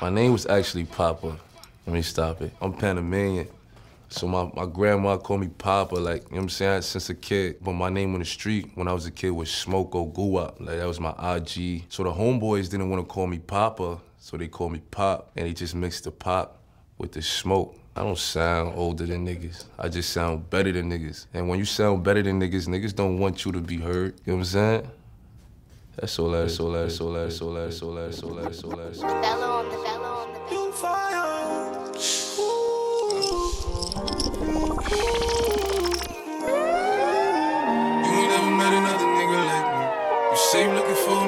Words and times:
My 0.00 0.10
name 0.10 0.32
was 0.32 0.46
actually 0.46 0.84
Papa. 0.84 1.38
Let 1.86 1.92
me 1.94 2.02
stop 2.02 2.42
it. 2.42 2.52
I'm 2.60 2.74
Panamanian. 2.74 3.48
So 4.10 4.26
my, 4.26 4.50
my 4.54 4.66
grandma 4.66 5.16
called 5.16 5.40
me 5.40 5.48
Papa, 5.48 5.94
like, 5.94 6.24
you 6.24 6.30
know 6.30 6.36
what 6.36 6.42
I'm 6.42 6.48
saying, 6.50 6.82
since 6.82 7.08
a 7.08 7.14
kid. 7.14 7.56
But 7.62 7.72
my 7.72 7.88
name 7.88 8.12
on 8.12 8.20
the 8.20 8.26
street 8.26 8.70
when 8.74 8.88
I 8.88 8.92
was 8.92 9.06
a 9.06 9.10
kid 9.10 9.30
was 9.30 9.48
Smoko 9.48 10.12
Guwap. 10.14 10.60
Like, 10.60 10.78
that 10.78 10.86
was 10.86 11.00
my 11.00 11.14
IG. 11.36 11.84
So 11.88 12.04
the 12.04 12.12
homeboys 12.12 12.70
didn't 12.70 12.90
want 12.90 13.02
to 13.02 13.06
call 13.06 13.26
me 13.26 13.38
Papa, 13.38 13.98
so 14.18 14.36
they 14.36 14.48
called 14.48 14.72
me 14.72 14.82
Pop. 14.90 15.30
And 15.36 15.46
they 15.46 15.54
just 15.54 15.74
mixed 15.74 16.04
the 16.04 16.10
pop 16.10 16.58
with 16.98 17.12
the 17.12 17.22
smoke. 17.22 17.74
I 17.96 18.02
don't 18.02 18.18
sound 18.18 18.74
older 18.76 19.06
than 19.06 19.26
niggas. 19.26 19.64
I 19.78 19.88
just 19.88 20.10
sound 20.10 20.48
better 20.50 20.72
than 20.72 20.90
niggas. 20.90 21.26
And 21.34 21.48
when 21.48 21.58
you 21.58 21.64
sound 21.64 22.04
better 22.04 22.22
than 22.22 22.40
niggas, 22.40 22.68
niggas 22.68 22.94
don't 22.94 23.18
want 23.18 23.44
you 23.44 23.52
to 23.52 23.60
be 23.60 23.78
heard. 23.78 24.14
You 24.24 24.32
know 24.32 24.34
what 24.34 24.40
I'm 24.40 24.44
saying? 24.44 24.90
That's 26.00 26.16
all 26.20 26.30
that, 26.30 26.42
that's 26.42 26.60
all 26.60 26.70
that, 26.70 26.82
that's 26.82 27.00
all 27.00 27.12
that, 27.12 27.22
that's 27.24 27.42
all 27.42 27.54
that, 27.54 27.64
that's 27.64 27.82
all 27.82 27.94
that, 27.94 28.02
that's 28.04 28.22
all 28.22 28.34
that's 28.36 28.62
all 28.62 28.70
that's. 28.76 29.00
Fellow 29.00 29.50
on 29.50 29.68
the 29.68 29.76
fellow 29.78 30.14
on 30.14 30.32
the 30.32 30.38
You 38.06 38.14
ain't 38.14 38.30
never 38.30 38.50
met 38.54 38.72
another 38.78 39.08
nigga 39.18 39.40
like 39.50 39.66
me. 39.74 39.82
You 40.30 40.36
say 40.36 40.62
you 40.62 40.72
looking 40.72 40.94
for 40.94 41.27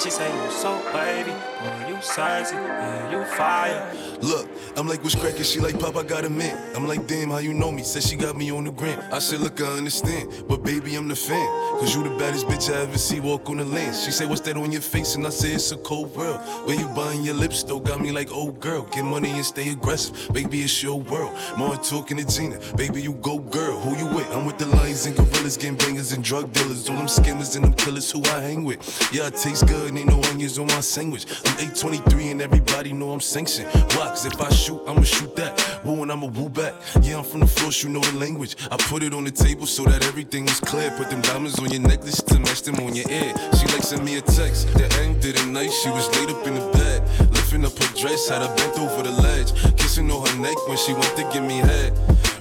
she 0.00 0.10
say 0.10 0.32
you 0.44 0.50
so 0.50 0.78
baby, 0.92 1.32
boy 1.60 1.88
you 1.88 2.00
sexy, 2.02 2.54
yeah 2.54 2.98
you 3.10 3.24
fire. 3.24 3.94
Look, 4.20 4.48
I'm 4.76 4.88
like, 4.88 5.02
what's 5.02 5.14
crackin'? 5.14 5.44
She 5.44 5.60
like, 5.60 5.78
Pop, 5.78 5.96
I 5.96 6.02
got 6.02 6.24
a 6.24 6.30
man. 6.30 6.56
I'm 6.74 6.86
like, 6.86 7.06
damn, 7.06 7.30
how 7.30 7.38
you 7.38 7.54
know 7.54 7.70
me? 7.70 7.82
Said 7.82 8.02
she 8.02 8.16
got 8.16 8.36
me 8.36 8.50
on 8.50 8.64
the 8.64 8.72
gram. 8.72 9.00
I 9.12 9.18
said, 9.18 9.40
look, 9.40 9.60
I 9.60 9.66
understand, 9.66 10.44
but 10.48 10.62
baby, 10.62 10.94
I'm 10.96 11.08
the 11.08 11.16
fan. 11.16 11.46
Cause 11.78 11.94
you 11.94 12.02
the 12.02 12.10
baddest 12.18 12.46
bitch 12.46 12.72
I 12.72 12.82
ever 12.82 12.98
see 12.98 13.20
walk 13.20 13.48
on 13.48 13.58
the 13.58 13.64
land. 13.64 13.94
She 13.96 14.10
say, 14.10 14.26
what's 14.26 14.40
that 14.42 14.56
on 14.56 14.72
your 14.72 14.80
face? 14.80 15.14
And 15.14 15.26
I 15.26 15.30
say, 15.30 15.52
it's 15.52 15.70
a 15.72 15.76
cold 15.76 16.14
world. 16.16 16.40
Where 16.66 16.78
you 16.78 16.88
buying 16.88 17.22
your 17.22 17.34
lips, 17.34 17.62
though, 17.62 17.80
got 17.80 18.00
me 18.00 18.10
like, 18.10 18.28
oh 18.32 18.50
girl, 18.52 18.82
get 18.82 19.04
money 19.04 19.30
and 19.30 19.44
stay 19.44 19.70
aggressive. 19.70 20.32
Baby, 20.32 20.62
it's 20.62 20.82
your 20.82 21.00
world. 21.00 21.36
More 21.56 21.76
talking 21.76 22.16
to 22.16 22.26
Gina. 22.26 22.58
Baby, 22.76 23.02
you 23.02 23.14
go 23.14 23.38
girl. 23.38 23.78
Who 23.80 23.96
you 23.96 24.06
with? 24.14 24.28
I'm 24.34 24.44
with 24.44 24.58
the 24.58 24.66
lions 24.66 25.06
and 25.06 25.16
gorillas, 25.16 25.56
game 25.56 25.76
bangers 25.76 26.12
and 26.12 26.24
drug 26.24 26.52
dealers. 26.52 26.88
All 26.88 26.96
them 26.96 27.08
skimmers 27.08 27.56
and 27.56 27.64
them 27.64 27.74
killers 27.74 28.10
who 28.10 28.22
I 28.24 28.40
hang 28.40 28.64
with. 28.64 28.80
Yeah, 29.12 29.26
I 29.26 29.30
taste 29.30 29.66
good, 29.66 29.87
ain't 29.96 30.08
no 30.08 30.20
onions 30.30 30.58
on 30.58 30.66
my 30.66 30.80
sandwich. 30.80 31.26
I'm 31.46 31.54
823 31.54 32.30
and 32.30 32.42
everybody 32.42 32.92
know 32.92 33.12
I'm 33.12 33.20
sanctioned. 33.20 33.70
Cause 33.90 34.26
if 34.26 34.40
I 34.40 34.50
shoot, 34.50 34.80
I'ma 34.86 35.02
shoot 35.02 35.34
that. 35.36 35.80
Woo 35.84 36.02
and 36.02 36.12
I'ma 36.12 36.26
woo 36.26 36.48
back. 36.48 36.74
Yeah, 37.02 37.18
I'm 37.18 37.24
from 37.24 37.40
the 37.40 37.46
force, 37.46 37.82
you 37.82 37.90
know 37.90 38.00
the 38.00 38.18
language. 38.18 38.56
I 38.70 38.76
put 38.76 39.02
it 39.02 39.14
on 39.14 39.24
the 39.24 39.30
table 39.30 39.66
so 39.66 39.84
that 39.84 40.04
everything 40.04 40.44
was 40.44 40.60
clear. 40.60 40.90
Put 40.98 41.10
them 41.10 41.22
diamonds 41.22 41.58
on 41.58 41.70
your 41.70 41.82
necklace 41.82 42.20
to 42.22 42.38
match 42.40 42.62
them 42.62 42.76
on 42.76 42.94
your 42.94 43.08
ear. 43.10 43.32
She 43.58 43.66
like 43.66 43.82
sent 43.82 44.04
me 44.04 44.18
a 44.18 44.20
text. 44.22 44.72
The 44.74 44.84
end 45.00 45.22
did 45.22 45.38
it 45.38 45.46
nice. 45.46 45.72
She 45.82 45.90
was 45.90 46.08
laid 46.16 46.30
up 46.30 46.46
in 46.46 46.54
the 46.54 46.66
bed. 46.72 47.02
Lifting 47.32 47.64
up 47.64 47.78
her 47.78 47.96
dress, 47.96 48.28
had 48.28 48.42
her 48.42 48.54
bent 48.56 48.78
over 48.78 49.02
the 49.02 49.12
ledge. 49.22 49.54
Kissing 49.76 50.10
on 50.10 50.26
her 50.26 50.38
neck 50.38 50.56
when 50.68 50.76
she 50.76 50.92
went 50.92 51.16
to 51.16 51.22
give 51.32 51.44
me 51.44 51.58
head. 51.58 51.92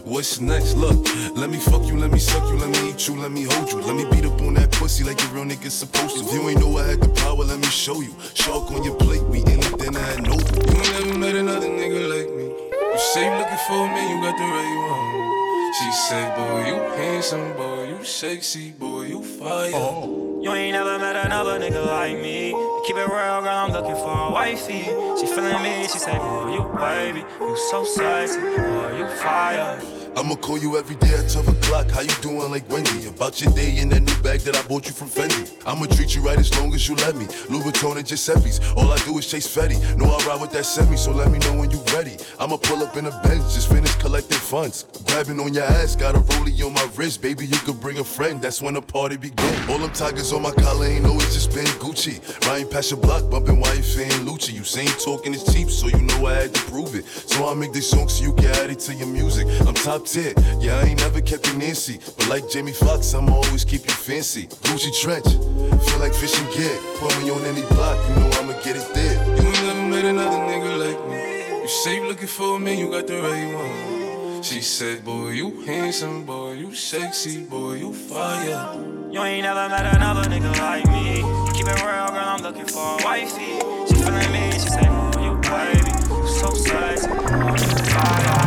What's 0.07 0.39
next? 0.39 0.77
Look, 0.77 1.05
let 1.35 1.49
me 1.49 1.57
fuck 1.57 1.83
you, 1.85 1.97
let 1.97 2.11
me 2.11 2.17
suck 2.17 2.41
you, 2.49 2.55
let 2.55 2.69
me 2.69 2.91
eat 2.91 3.07
you, 3.09 3.19
let 3.19 3.29
me 3.29 3.43
hold 3.43 3.69
you. 3.69 3.81
Let 3.81 3.93
me 3.93 4.05
beat 4.09 4.23
up 4.23 4.41
on 4.41 4.53
that 4.53 4.71
pussy 4.71 5.03
like 5.03 5.21
a 5.21 5.27
real 5.33 5.43
nigga 5.43 5.69
supposed 5.69 6.15
to. 6.15 6.23
If 6.23 6.33
you 6.33 6.47
ain't 6.47 6.61
know 6.61 6.77
I 6.77 6.87
had 6.87 7.01
the 7.01 7.09
power, 7.09 7.43
let 7.43 7.59
me 7.59 7.67
show 7.67 7.99
you. 7.99 8.15
Shark 8.33 8.71
on 8.71 8.85
your 8.85 8.95
plate, 8.95 9.21
we 9.23 9.39
in 9.39 9.59
it, 9.59 9.77
then 9.77 9.97
I 9.97 9.99
had 9.99 10.23
no. 10.23 10.35
You 10.35 10.79
ain't 10.79 10.95
never 10.95 11.19
met 11.19 11.35
another 11.35 11.67
nigga 11.67 12.07
like 12.07 12.33
me. 12.33 12.45
You 12.45 12.97
say 12.97 13.25
you 13.25 13.35
looking 13.35 13.61
for 13.67 13.83
me, 13.91 14.01
you 14.07 14.21
got 14.23 14.37
the 14.39 14.47
right 14.47 14.75
one. 14.87 15.73
She 15.75 15.91
said, 15.91 16.35
boy, 16.37 16.65
you 16.65 16.75
handsome, 16.95 17.53
boy, 17.57 17.89
you 17.89 18.03
sexy, 18.05 18.71
boy, 18.71 19.07
you 19.07 19.21
fire. 19.21 19.71
Oh. 19.75 20.39
You 20.41 20.53
ain't 20.53 20.71
never 20.71 20.97
met 20.99 21.17
another 21.25 21.59
nigga 21.59 21.85
like 21.85 22.15
me. 22.15 22.55
Keep 22.87 22.95
it 22.95 23.09
real, 23.09 23.41
girl, 23.43 23.49
I'm 23.49 23.71
looking 23.73 23.95
for 23.95 24.29
a 24.29 24.31
wifey. 24.31 24.83
She 25.19 25.27
feeling 25.27 25.61
me, 25.61 25.83
she 25.83 25.99
say, 25.99 26.17
boy, 26.17 26.53
you 26.53 26.63
baby, 26.79 27.25
you 27.41 27.57
so 27.69 27.83
sexy, 27.83 28.39
boy, 28.39 28.97
you 28.99 29.07
fire. 29.17 29.96
I'ma 30.17 30.33
call 30.33 30.57
you 30.57 30.79
every 30.79 30.95
day 30.95 31.13
at 31.13 31.29
12 31.29 31.47
o'clock. 31.47 31.91
How 31.91 32.01
you 32.01 32.09
doing 32.23 32.49
like 32.49 32.67
Wendy? 32.71 33.05
About 33.05 33.39
your 33.39 33.53
day 33.53 33.77
in 33.77 33.89
that 33.89 33.99
new 33.99 34.17
bag 34.23 34.39
that 34.41 34.55
I 34.55 34.63
bought 34.63 34.87
you 34.87 34.91
from 34.91 35.09
Fendi. 35.09 35.45
I'ma 35.63 35.85
treat 35.85 36.15
you 36.15 36.23
right 36.23 36.39
as 36.39 36.49
long 36.57 36.73
as 36.73 36.89
you 36.89 36.95
let 36.95 37.15
me. 37.15 37.27
Louis 37.51 37.61
Vuitton 37.61 37.97
and 37.97 38.07
Giuseppe's. 38.07 38.59
All 38.75 38.91
I 38.91 38.97
do 39.05 39.15
is 39.19 39.29
chase 39.29 39.47
Fetty. 39.47 39.77
Know 39.95 40.05
I 40.05 40.17
ride 40.25 40.41
with 40.41 40.49
that 40.53 40.65
semi, 40.65 40.95
so 40.95 41.11
let 41.11 41.29
me 41.29 41.37
know 41.37 41.59
when 41.59 41.69
you 41.69 41.79
ready. 41.93 42.17
I'ma 42.39 42.57
pull 42.57 42.81
up 42.81 42.97
in 42.97 43.05
a 43.05 43.11
Benz, 43.21 43.53
just 43.53 43.69
finish 43.69 43.93
collecting 43.97 44.39
funds. 44.39 44.85
Grabbing 45.05 45.39
on 45.39 45.53
your 45.53 45.65
ass, 45.65 45.95
got 45.95 46.15
a 46.15 46.19
rollie 46.19 46.65
on 46.65 46.73
my 46.73 46.89
wrist. 46.95 47.21
Baby, 47.21 47.45
you 47.45 47.57
could 47.57 47.79
bring 47.79 47.99
a 47.99 48.03
friend, 48.03 48.41
that's 48.41 48.59
when 48.59 48.73
the 48.73 48.81
party 48.81 49.17
begin. 49.17 49.69
All 49.69 49.77
them 49.77 49.91
tigers 49.91 50.33
on 50.33 50.41
my 50.41 50.51
collar 50.51 50.87
ain't 50.87 51.05
always 51.05 51.31
just 51.31 51.53
been 51.53 51.65
Gucci. 51.77 52.17
Riding 52.47 52.69
past 52.69 52.89
your 52.89 52.99
block, 52.99 53.29
bumping 53.29 53.59
wife 53.59 53.99
and 53.99 54.27
Lucci. 54.27 54.51
You 54.53 54.63
saying 54.63 54.89
talking 55.05 55.35
is 55.35 55.43
cheap, 55.53 55.69
so 55.69 55.87
you 55.87 56.01
know 56.01 56.25
I 56.25 56.33
had 56.41 56.55
to 56.55 56.61
prove 56.71 56.95
it. 56.95 57.05
So 57.05 57.47
I 57.47 57.53
make 57.53 57.71
this 57.71 57.87
song 57.87 58.09
so 58.09 58.23
you 58.23 58.33
can 58.33 58.45
add 58.63 58.71
it 58.71 58.79
to 58.79 58.95
your 58.95 59.07
music. 59.07 59.45
I'm 59.67 59.75
top 59.75 60.06
tier, 60.07 60.33
yeah, 60.59 60.79
I 60.79 60.83
ain't 60.83 60.99
never 61.01 61.21
kept 61.21 61.47
you 61.47 61.57
Nancy. 61.59 61.99
But 62.17 62.29
like 62.29 62.49
Jamie 62.49 62.71
Foxx, 62.71 63.13
I'ma 63.13 63.33
always 63.33 63.65
keep 63.65 63.83
you 63.85 63.93
fancy. 63.93 64.47
Gucci 64.63 64.91
trench, 65.01 65.27
feel 65.27 65.99
like 65.99 66.13
fishing 66.13 66.47
gear. 66.55 66.75
Put 66.99 67.11
me 67.21 67.29
on 67.29 67.43
any 67.43 67.61
block, 67.73 67.97
you 68.07 68.15
know 68.15 68.29
I'ma 68.39 68.53
get 68.63 68.77
it 68.77 68.87
there. 68.93 69.15
You 69.35 69.43
ain't 69.47 69.63
never 69.63 69.85
met 69.93 70.05
another 70.05 70.37
nigga 70.49 70.71
like 70.79 71.09
me. 71.09 71.61
You 71.61 71.67
say 71.67 71.95
you 71.97 72.07
looking 72.07 72.27
for 72.27 72.59
me, 72.59 72.79
you 72.79 72.89
got 72.89 73.07
the 73.07 73.21
right 73.21 73.53
one. 73.53 74.43
She 74.43 74.61
said, 74.61 75.03
boy, 75.03 75.31
you 75.31 75.61
handsome, 75.65 76.23
boy, 76.25 76.53
you 76.53 76.73
sexy, 76.73 77.43
boy, 77.43 77.73
you 77.73 77.93
fire. 77.93 78.75
You 79.11 79.21
ain't 79.23 79.43
never 79.43 79.67
met 79.67 79.93
another 79.95 80.29
nigga 80.29 80.57
like 80.59 80.85
me. 80.87 81.15
Keep 81.53 81.67
it 81.67 81.83
real, 81.83 82.07
girl, 82.15 82.29
I'm 82.33 82.41
looking 82.41 82.65
for 82.65 82.99
a 82.99 83.03
wifey. 83.03 83.59
She 83.87 83.95
feeling 83.95 84.31
me, 84.31 84.51
she 84.53 84.69
say, 84.69 84.87
boy, 84.87 85.23
you 85.25 85.35
baby, 85.41 85.91
you 86.15 86.27
so 86.39 86.53
sexy, 86.53 87.07
boy, 87.07 87.57
you 87.59 87.91
fire. 87.91 88.46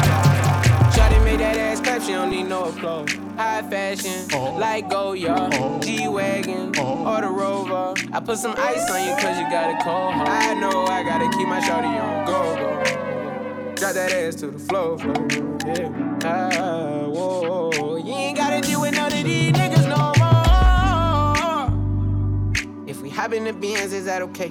Made 1.31 1.39
that 1.39 1.57
ass 1.59 1.81
clap, 1.81 2.03
she 2.03 2.11
don't 2.11 2.29
need 2.29 2.49
no 2.49 2.73
clothes. 2.73 3.15
High 3.37 3.63
fashion, 3.63 4.27
like 4.59 4.91
Goya, 4.91 5.49
G-Wagon, 5.81 6.77
or 6.77 7.21
the 7.21 7.29
Rover. 7.29 7.95
I 8.13 8.19
put 8.19 8.37
some 8.37 8.57
ice 8.59 8.91
on 8.91 9.07
you 9.07 9.15
cause 9.15 9.39
you 9.39 9.49
got 9.49 9.71
a 9.71 9.85
cold 9.85 10.15
heart. 10.15 10.29
I 10.29 10.55
know 10.55 10.87
I 10.87 11.05
gotta 11.05 11.31
keep 11.39 11.47
my 11.47 11.61
shawty 11.61 11.87
on 11.87 12.27
go, 12.27 12.57
go. 12.57 12.83
Drop 13.77 13.95
that 13.95 14.13
ass 14.13 14.35
to 14.41 14.49
the 14.49 14.59
floor, 14.59 14.99
floor. 14.99 15.29
Yeah. 15.69 16.19
Ah, 16.25 17.07
whoa, 17.07 17.71
whoa. 17.71 17.97
You 17.99 18.13
ain't 18.13 18.37
gotta 18.37 18.61
deal 18.61 18.81
with 18.81 18.97
none 18.97 19.13
of 19.13 19.23
these 19.23 19.53
niggas 19.53 19.87
no 19.89 20.13
more. 22.75 22.89
If 22.89 23.03
we 23.03 23.09
hop 23.09 23.33
in 23.35 23.45
the 23.45 23.53
Benz, 23.53 23.93
is 23.93 24.07
that 24.07 24.21
okay? 24.23 24.51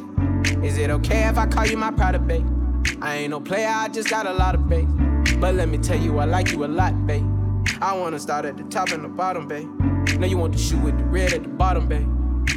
Is 0.63 0.77
it 0.77 0.89
okay 0.91 1.27
if 1.27 1.37
I 1.37 1.45
call 1.45 1.65
you 1.65 1.75
my 1.75 1.91
pride 1.91 2.15
of 2.15 2.25
babe? 2.25 2.47
I 3.01 3.17
ain't 3.17 3.31
no 3.31 3.41
player, 3.41 3.67
I 3.67 3.89
just 3.89 4.09
got 4.09 4.25
a 4.25 4.31
lot 4.31 4.55
of 4.55 4.69
bass. 4.69 4.87
But 5.39 5.55
let 5.55 5.69
me 5.69 5.77
tell 5.77 5.97
you, 5.97 6.19
I 6.19 6.25
like 6.25 6.51
you 6.51 6.65
a 6.65 6.67
lot, 6.67 7.07
babe. 7.07 7.25
I 7.81 7.95
wanna 7.95 8.19
start 8.19 8.43
at 8.43 8.57
the 8.57 8.63
top 8.65 8.91
and 8.91 9.05
the 9.05 9.07
bottom, 9.07 9.47
babe. 9.47 9.69
Now 10.19 10.27
you 10.27 10.37
want 10.37 10.51
the 10.51 10.59
shoe 10.59 10.77
with 10.77 10.97
the 10.97 11.05
red 11.05 11.31
at 11.31 11.43
the 11.43 11.49
bottom, 11.49 11.87
babe. 11.87 12.07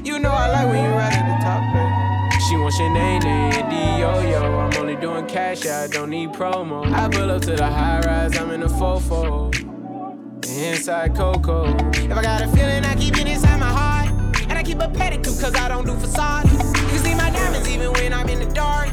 You 0.05 0.19
know 0.19 0.33
I 0.33 0.51
like 0.51 0.67
when 0.67 0.85
you 0.85 0.91
right 0.91 1.13
at 1.13 1.39
the 1.39 1.45
top, 1.45 1.63
babe. 1.73 2.41
She 2.49 2.57
wants 2.57 2.81
your 2.81 2.91
name, 2.91 3.23
name, 3.23 3.71
D-O-Yo. 3.71 4.59
I'm 4.59 4.77
only 4.81 4.97
doing 4.97 5.27
cash, 5.27 5.65
I 5.65 5.87
don't 5.87 6.11
need 6.11 6.31
promo. 6.31 6.93
I 6.93 7.09
pull 7.09 7.31
up 7.31 7.43
to 7.43 7.55
the 7.55 7.67
high 7.67 8.01
rise, 8.01 8.37
I'm 8.37 8.51
in 8.51 8.61
the 8.61 8.67
fofo. 8.67 9.55
Inside 10.45 11.15
Coco. 11.15 11.77
If 11.95 12.11
I 12.11 12.23
got 12.23 12.43
a 12.43 12.49
feeling, 12.49 12.85
I 12.85 12.97
keep 12.97 13.17
it 13.17 13.29
inside 13.29 13.61
my 13.61 13.69
heart. 13.69 14.11
And 14.49 14.59
I 14.59 14.63
keep 14.65 14.81
a 14.81 14.89
pedicure, 14.89 15.41
cause 15.41 15.55
I 15.55 15.69
don't 15.69 15.87
do 15.87 15.95
facades. 15.95 16.53
You 16.53 16.89
can 16.89 16.99
see 16.99 17.15
my 17.15 17.31
diamonds 17.31 17.69
even 17.69 17.93
when 17.93 18.13
I'm 18.13 18.29
in 18.29 18.41
the 18.41 18.53
dark. 18.53 18.91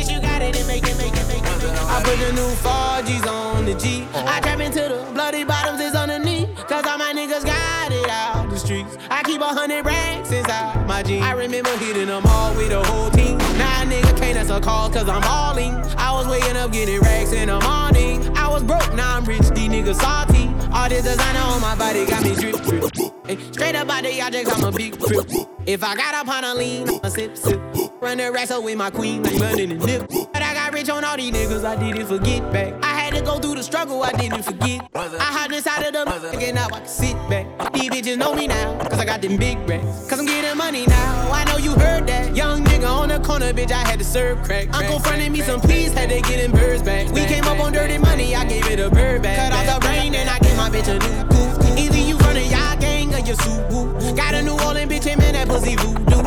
And 0.00 0.08
since 0.08 0.16
you 0.16 0.26
got 0.26 0.40
it, 0.40 0.56
it 0.56 0.66
make 0.66 0.82
it, 0.88 0.96
make 0.96 1.12
it, 1.12 1.28
make 1.28 1.44
it, 1.44 1.58
make 1.58 1.72
it. 1.72 1.78
I 1.84 2.00
put 2.02 2.16
the 2.16 2.32
new 2.32 2.48
4Gs 2.64 3.26
on 3.26 3.66
the 3.66 3.74
G. 3.74 4.06
I 4.14 4.40
trap 4.40 4.58
into 4.58 4.80
the 4.80 5.10
bloody 5.12 5.44
bottoms 5.44 5.78
is 5.78 5.94
underneath. 5.94 6.48
Cause 6.68 6.86
all 6.86 6.96
my 6.96 7.12
niggas 7.12 7.44
got 7.44 7.92
it 7.92 8.08
out 8.08 8.48
the 8.48 8.58
streets. 8.58 8.96
I 9.10 9.22
keep 9.24 9.42
a 9.42 9.44
hundred 9.44 9.84
racks 9.84 10.32
inside 10.32 10.86
my 10.86 11.02
jeans. 11.02 11.22
I 11.22 11.32
remember 11.32 11.76
hitting 11.76 12.06
them 12.06 12.22
all 12.24 12.54
with 12.54 12.70
the 12.70 12.82
whole 12.82 13.10
team. 13.10 13.36
Now 13.58 13.82
a 13.82 13.84
nigga 13.84 14.16
can't 14.16 14.38
answer 14.38 14.58
calls 14.58 14.94
cause 14.94 15.06
I'm 15.06 15.20
balling. 15.20 15.74
I 15.98 16.12
was 16.12 16.26
waking 16.28 16.56
up 16.56 16.72
getting 16.72 17.00
racks 17.00 17.32
in 17.32 17.48
the 17.48 17.60
morning. 17.60 18.34
I 18.38 18.48
was 18.48 18.62
broke, 18.62 18.94
now 18.94 19.18
I'm 19.18 19.26
rich, 19.26 19.50
these 19.50 19.68
niggas 19.68 20.00
salty. 20.00 20.48
All 20.72 20.88
this 20.88 21.04
designer 21.04 21.40
on 21.40 21.60
my 21.60 21.76
body 21.76 22.06
got 22.06 22.22
me 22.22 22.34
drip, 22.36 22.56
drip. 22.62 23.12
Hey, 23.26 23.36
straight 23.52 23.74
up 23.74 23.90
out 23.90 24.02
the 24.02 24.22
object, 24.22 24.50
I'm 24.50 24.64
a 24.64 24.72
big 24.72 24.98
trip. 24.98 25.28
If 25.66 25.84
I 25.84 25.94
got 25.94 26.14
up 26.14 26.28
on 26.28 26.44
a 26.44 26.54
lean, 26.54 26.88
I 27.04 27.10
sip, 27.10 27.36
sip. 27.36 27.60
Run 28.00 28.16
the 28.16 28.32
up 28.56 28.64
with 28.64 28.78
my 28.78 28.88
queen, 28.88 29.22
like 29.22 29.38
London 29.38 29.72
and 29.72 29.84
Nip. 29.84 30.08
But 30.32 30.40
I 30.40 30.54
got 30.54 30.72
rich 30.72 30.88
on 30.88 31.04
all 31.04 31.18
these 31.18 31.34
niggas, 31.34 31.66
I 31.66 31.76
didn't 31.76 32.06
forget 32.06 32.50
back. 32.50 32.72
I 32.82 32.98
had 32.98 33.12
to 33.12 33.20
go 33.20 33.38
through 33.38 33.56
the 33.56 33.62
struggle, 33.62 34.02
I 34.02 34.12
didn't 34.12 34.42
forget. 34.42 34.88
I 34.94 35.08
hopped 35.20 35.52
inside 35.52 35.84
of 35.84 35.92
the 35.92 36.38
and 36.38 36.54
now 36.54 36.68
I 36.68 36.78
can 36.78 36.86
sit 36.86 37.14
back. 37.28 37.74
These 37.74 37.90
bitches 37.90 38.16
know 38.16 38.34
me 38.34 38.46
now, 38.46 38.78
cause 38.88 38.98
I 38.98 39.04
got 39.04 39.20
them 39.20 39.36
big 39.36 39.58
racks. 39.68 40.08
Cause 40.08 40.18
I'm 40.18 40.24
getting 40.24 40.56
money 40.56 40.86
now, 40.86 41.30
I 41.30 41.44
know 41.44 41.58
you 41.58 41.72
heard 41.72 42.06
that. 42.06 42.34
Young 42.34 42.64
nigga 42.64 42.88
on 42.88 43.10
the 43.10 43.20
corner, 43.20 43.52
bitch, 43.52 43.70
I 43.70 43.86
had 43.86 43.98
to 43.98 44.04
serve 44.04 44.42
crack. 44.44 44.74
Uncle 44.74 44.98
fronted 45.00 45.30
me 45.30 45.42
some 45.42 45.60
peas, 45.60 45.92
had 45.92 46.08
to 46.08 46.22
get 46.22 46.38
them 46.38 46.52
birds 46.52 46.82
back. 46.82 47.12
We 47.12 47.26
came 47.26 47.44
up 47.44 47.60
on 47.60 47.74
dirty 47.74 47.98
money, 47.98 48.34
I 48.34 48.46
gave 48.46 48.66
it 48.66 48.80
a 48.80 48.88
bird 48.88 49.22
back. 49.22 49.52
Cut 49.52 49.68
off 49.68 49.74
the 49.74 49.86
brain, 49.86 50.14
and 50.14 50.30
I 50.30 50.38
gave 50.38 50.56
my 50.56 50.70
bitch 50.70 50.88
a 50.88 50.94
new 50.94 51.28
coupe. 51.28 51.78
Either 51.78 51.98
you 51.98 52.16
run 52.16 52.38
a 52.38 52.40
y'all 52.48 52.80
gang 52.80 53.14
or 53.14 53.18
you 53.18 53.34
suit 53.34 53.68
woo. 53.68 53.92
Got 54.16 54.32
a 54.32 54.42
New 54.42 54.58
Orleans 54.58 54.90
bitch, 54.90 55.06
and 55.06 55.20
man, 55.20 55.34
that 55.34 55.48
pussy 55.48 55.76
voodoo. 55.76 56.20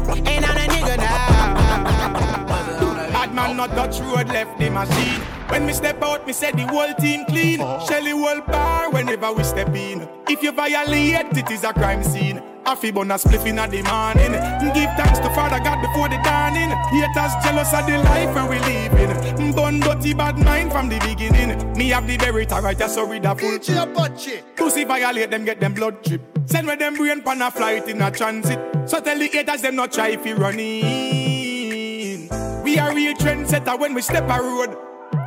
On 0.54 0.60
a 0.60 0.68
nigga 0.68 0.98
now. 0.98 1.33
Bad 3.34 3.48
man 3.50 3.58
not 3.58 3.70
touch 3.72 4.00
road, 4.02 4.28
left 4.28 4.60
the 4.60 4.70
machine. 4.70 5.20
When 5.50 5.66
we 5.66 5.74
step 5.74 6.02
out, 6.04 6.28
me 6.28 6.34
say 6.34 6.52
the 6.52 6.68
whole 6.68 6.94
team 6.94 7.26
clean. 7.26 7.58
Shelly 7.88 8.12
whole 8.12 8.42
bar 8.42 8.92
whenever 8.92 9.34
we 9.34 9.44
step 9.44 9.70
in. 9.76 10.08
If 10.30 10.44
you 10.44 10.52
violate, 10.52 11.36
it 11.36 11.50
is 11.50 11.64
a 11.64 11.74
crime 11.74 12.04
scene. 12.04 12.44
I 12.64 12.76
feel 12.76 12.92
a 13.02 13.18
spliff 13.18 13.46
in 13.48 13.56
the 13.56 13.82
morning. 13.90 14.34
Give 14.74 14.90
thanks 14.96 15.18
to 15.18 15.34
Father 15.34 15.58
God 15.64 15.82
before 15.82 16.10
the 16.10 16.22
dawning. 16.24 16.70
Haters 16.94 17.34
jealous 17.44 17.74
of 17.74 17.88
the 17.88 17.98
life 17.98 18.36
where 18.36 18.48
we 18.48 18.60
living. 18.60 19.56
Bun 19.56 19.80
dirty 19.80 20.14
bad 20.14 20.38
mind 20.38 20.72
from 20.72 20.90
the 20.90 21.00
beginning. 21.00 21.74
Me 21.74 21.90
have 21.90 22.06
the 22.06 22.18
very 22.18 22.46
right, 22.46 22.78
just 22.78 22.94
so 22.94 23.08
read 23.08 23.26
a 23.26 23.36
full. 23.36 23.58
Pussy 24.56 24.84
violate 24.84 25.32
them, 25.32 25.44
get 25.44 25.60
them 25.60 25.74
blood 25.74 26.04
trip. 26.04 26.22
Send 26.46 26.68
with 26.68 26.78
them 26.78 26.96
brain 26.96 27.24
pan 27.24 27.42
a 27.42 27.50
flight 27.50 27.90
in 27.90 28.00
a 28.00 28.12
transit. 28.12 28.60
So 28.88 29.00
tell 29.00 29.18
the 29.18 29.28
haters 29.28 29.64
them 29.64 29.76
not 29.76 29.92
try 29.92 30.10
if 30.10 30.24
you 30.24 30.36
running. 30.36 31.12
We 32.74 32.80
are 32.80 32.96
real 32.96 33.14
trendsetter 33.14 33.80
when 33.80 33.94
we 33.94 34.02
step 34.02 34.24
a 34.24 34.42
road. 34.42 34.75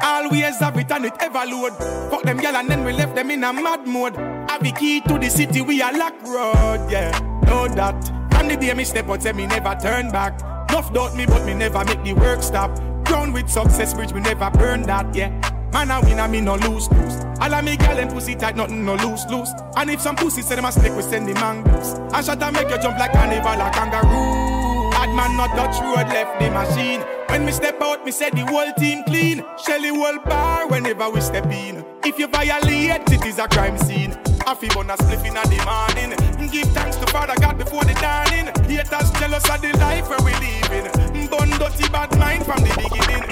Always 0.02 0.58
have 0.58 0.76
it 0.78 0.90
and 0.90 1.04
it 1.04 1.12
ever 1.20 1.44
load. 1.46 1.74
Fuck 2.10 2.24
them 2.24 2.38
gal 2.38 2.56
and 2.56 2.68
then 2.68 2.82
we 2.82 2.92
left 2.92 3.14
them 3.14 3.30
in 3.30 3.44
a 3.44 3.52
mad 3.52 3.86
mode. 3.86 4.16
Have 4.50 4.64
the 4.64 4.72
key 4.72 5.00
to 5.02 5.16
the 5.16 5.30
city, 5.30 5.60
we 5.60 5.80
are 5.80 5.96
lock 5.96 6.20
road, 6.24 6.90
yeah. 6.90 7.16
Know 7.46 7.68
that. 7.68 8.04
From 8.32 8.48
the 8.48 8.56
day 8.56 8.74
me 8.74 8.82
step 8.82 9.08
out, 9.08 9.22
say 9.22 9.32
me 9.32 9.46
never 9.46 9.78
turn 9.80 10.10
back. 10.10 10.40
Enough 10.70 10.92
doubt 10.92 11.14
me, 11.14 11.24
but 11.24 11.44
me 11.44 11.54
never 11.54 11.84
make 11.84 12.02
the 12.02 12.14
work 12.14 12.42
stop. 12.42 12.74
Ground 13.04 13.32
with 13.32 13.48
success, 13.48 13.94
bridge, 13.94 14.10
we 14.10 14.18
never 14.22 14.50
burn 14.50 14.82
that, 14.82 15.14
yeah. 15.14 15.28
Man, 15.72 15.92
I 15.92 16.00
win, 16.00 16.18
I 16.18 16.26
me 16.26 16.40
no 16.40 16.56
lose, 16.56 16.90
lose. 16.90 17.14
All 17.40 17.54
of 17.54 17.64
me 17.64 17.76
gal 17.76 17.96
and 17.96 18.10
pussy 18.10 18.34
tight, 18.34 18.56
nothing 18.56 18.84
no 18.84 18.96
loose, 18.96 19.24
loose. 19.30 19.52
And 19.76 19.88
if 19.88 20.00
some 20.00 20.16
pussy 20.16 20.42
say 20.42 20.56
them 20.56 20.64
a 20.64 20.72
stick, 20.72 20.96
we 20.96 21.02
send 21.02 21.28
the 21.28 21.34
mangoes. 21.34 21.92
And 22.12 22.26
shot 22.26 22.42
and 22.42 22.56
make 22.56 22.68
you 22.68 22.78
jump 22.82 22.98
like 22.98 23.12
carnival 23.12 23.62
or 23.62 23.70
kangaroo. 23.70 24.65
Bad 25.06 25.14
man 25.14 25.36
not 25.36 25.50
touch 25.50 25.80
road, 25.82 26.08
left 26.08 26.40
the 26.40 26.50
machine. 26.50 27.00
When 27.28 27.46
me 27.46 27.52
step 27.52 27.80
out, 27.80 28.04
me 28.04 28.10
say 28.10 28.28
the 28.30 28.44
whole 28.46 28.72
team 28.72 29.04
clean. 29.04 29.40
Shelly 29.64 29.90
whole 29.90 30.18
bar 30.18 30.66
whenever 30.66 31.08
we 31.10 31.20
step 31.20 31.46
in. 31.46 31.84
If 32.04 32.18
you 32.18 32.26
violate, 32.26 33.08
it 33.12 33.24
is 33.24 33.38
a 33.38 33.46
crime 33.46 33.78
scene. 33.78 34.18
I 34.48 34.54
feel 34.56 34.76
on 34.76 34.90
a 34.90 34.96
spliff 34.96 35.24
in 35.24 35.34
the 35.34 35.62
morning. 35.62 36.50
Give 36.50 36.66
thanks 36.74 36.96
to 36.96 37.06
Father 37.12 37.34
God 37.40 37.56
before 37.56 37.84
the 37.84 37.94
dawning. 37.94 38.46
Haters 38.68 39.12
jealous 39.12 39.48
of 39.48 39.62
the 39.62 39.78
life 39.78 40.08
where 40.08 40.18
we 40.26 40.32
living. 40.42 41.28
Bun 41.28 41.50
dirty 41.50 41.88
bad 41.90 42.18
mind 42.18 42.44
from 42.44 42.58
the 42.64 42.74
beginning. 42.74 43.22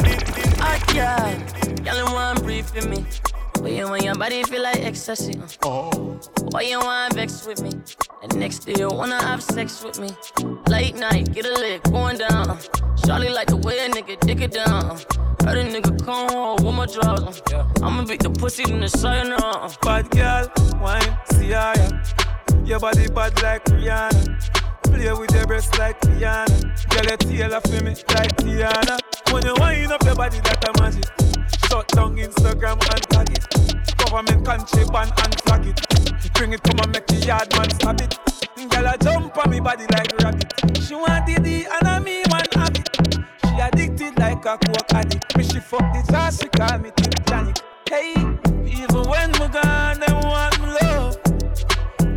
Ah, 0.60 0.78
yeah. 0.94 1.92
Y'all 1.92 2.14
want 2.14 2.40
brief 2.44 2.70
for 2.70 2.88
me. 2.88 3.04
Why 3.64 3.70
you 3.70 3.88
want 3.88 4.02
your 4.02 4.14
body 4.14 4.42
feel 4.42 4.62
like 4.62 4.84
ecstasy? 4.84 5.40
Uh. 5.62 5.88
Why 6.50 6.60
you 6.68 6.78
want 6.80 7.14
vex 7.14 7.46
with 7.46 7.62
me? 7.62 7.70
And 8.22 8.36
next 8.36 8.66
day 8.66 8.74
you 8.76 8.88
wanna 8.90 9.18
have 9.22 9.42
sex 9.42 9.82
with 9.82 9.98
me? 9.98 10.10
Late 10.68 10.96
night, 10.96 11.32
get 11.32 11.46
a 11.46 11.54
lick 11.54 11.82
going 11.84 12.18
down. 12.18 12.58
Charlie 13.06 13.30
like 13.30 13.48
the 13.48 13.56
way 13.56 13.78
a 13.86 13.88
nigga 13.88 14.20
dick 14.20 14.42
it 14.42 14.52
down. 14.52 14.98
Heard 15.46 15.56
a 15.56 15.64
nigga 15.64 16.04
come 16.04 16.28
home 16.28 16.62
with 16.62 16.74
my 16.74 16.84
drawers. 16.84 17.40
Yeah. 17.50 17.66
I'ma 17.80 18.04
beat 18.04 18.22
the 18.22 18.28
pussy 18.28 18.64
in 18.70 18.80
the 18.80 19.34
now. 19.40 19.70
Bad 19.80 20.10
girl, 20.10 20.46
wine, 20.82 21.18
see 21.32 21.48
ya. 21.48 21.72
Your 22.66 22.80
body 22.80 23.08
bad 23.08 23.42
like 23.42 23.64
Rihanna. 23.64 24.52
Play 24.82 25.10
with 25.14 25.34
your 25.34 25.46
breasts 25.46 25.78
like 25.78 25.98
Rihanna. 26.02 26.90
Girl, 26.90 27.04
your 27.06 27.16
tail 27.16 27.54
off 27.54 27.66
me 27.72 27.94
like 28.12 28.36
Tiana. 28.36 28.98
When 29.32 29.42
you 29.46 29.54
wind 29.58 29.90
up 29.90 30.04
your 30.04 30.16
body, 30.16 30.38
that 30.40 30.68
a 30.68 30.82
magic. 30.82 31.24
Shut 31.74 31.88
down 31.88 32.14
Instagram 32.14 32.78
and 32.94 33.02
tag 33.10 33.30
it. 33.30 33.96
Government 33.98 34.46
country 34.46 34.84
ban 34.92 35.10
and 35.24 35.40
flag 35.40 35.66
it. 35.66 36.32
Bring 36.34 36.52
it, 36.52 36.62
come 36.62 36.78
and 36.78 36.92
make 36.92 37.04
the 37.08 37.16
yard 37.16 37.50
man 37.56 37.68
stop 37.70 38.00
it. 38.00 38.16
Girl, 38.70 38.86
I 38.86 38.96
jump 38.96 39.36
on 39.36 39.50
me 39.50 39.58
body 39.58 39.84
like 39.90 40.12
rabbit. 40.22 40.54
She 40.80 40.94
want 40.94 41.26
the 41.26 41.34
D 41.42 41.66
and 41.66 41.88
I 41.88 41.98
me 41.98 42.22
one 42.30 42.46
have 42.54 42.76
it. 42.76 43.24
She 43.42 43.58
addicted 43.58 44.16
like 44.20 44.46
a 44.46 44.56
coke 44.56 44.94
addict. 44.94 45.36
Me 45.36 45.42
she 45.42 45.58
fuck 45.58 45.80
the 45.80 46.12
jazz, 46.12 46.38
she 46.38 46.46
call 46.46 46.78
me 46.78 46.92
Tip 46.94 47.14
Janik. 47.26 47.58
Hey, 47.88 48.12
even 48.70 49.02
when 49.10 49.32
me 49.32 49.48
gone, 49.50 49.98
them 49.98 50.20
want 50.30 50.60
me 50.60 50.68
love. 50.80 51.18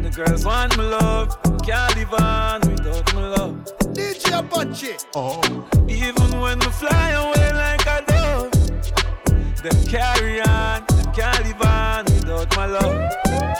The 0.03 0.11
girls 0.13 0.45
want 0.45 0.77
me 0.77 0.83
love. 0.83 1.35
Can't 1.63 1.95
live 1.95 2.13
on 2.13 2.61
without 2.61 3.15
me 3.15 3.21
love. 3.23 3.65
DJ 3.95 4.47
Punchy. 4.51 4.97
Oh. 5.15 5.41
Even 5.89 6.39
when 6.41 6.59
we 6.59 6.67
fly 6.67 7.09
away 7.09 7.46
a 7.46 7.46
them 9.69 9.85
carry 9.87 10.41
on. 10.41 10.85
Them 10.85 11.13
can't 11.13 11.43
live 11.45 11.61
on 11.61 12.05
without 12.05 12.55
my 12.55 12.65
love. 12.65 12.95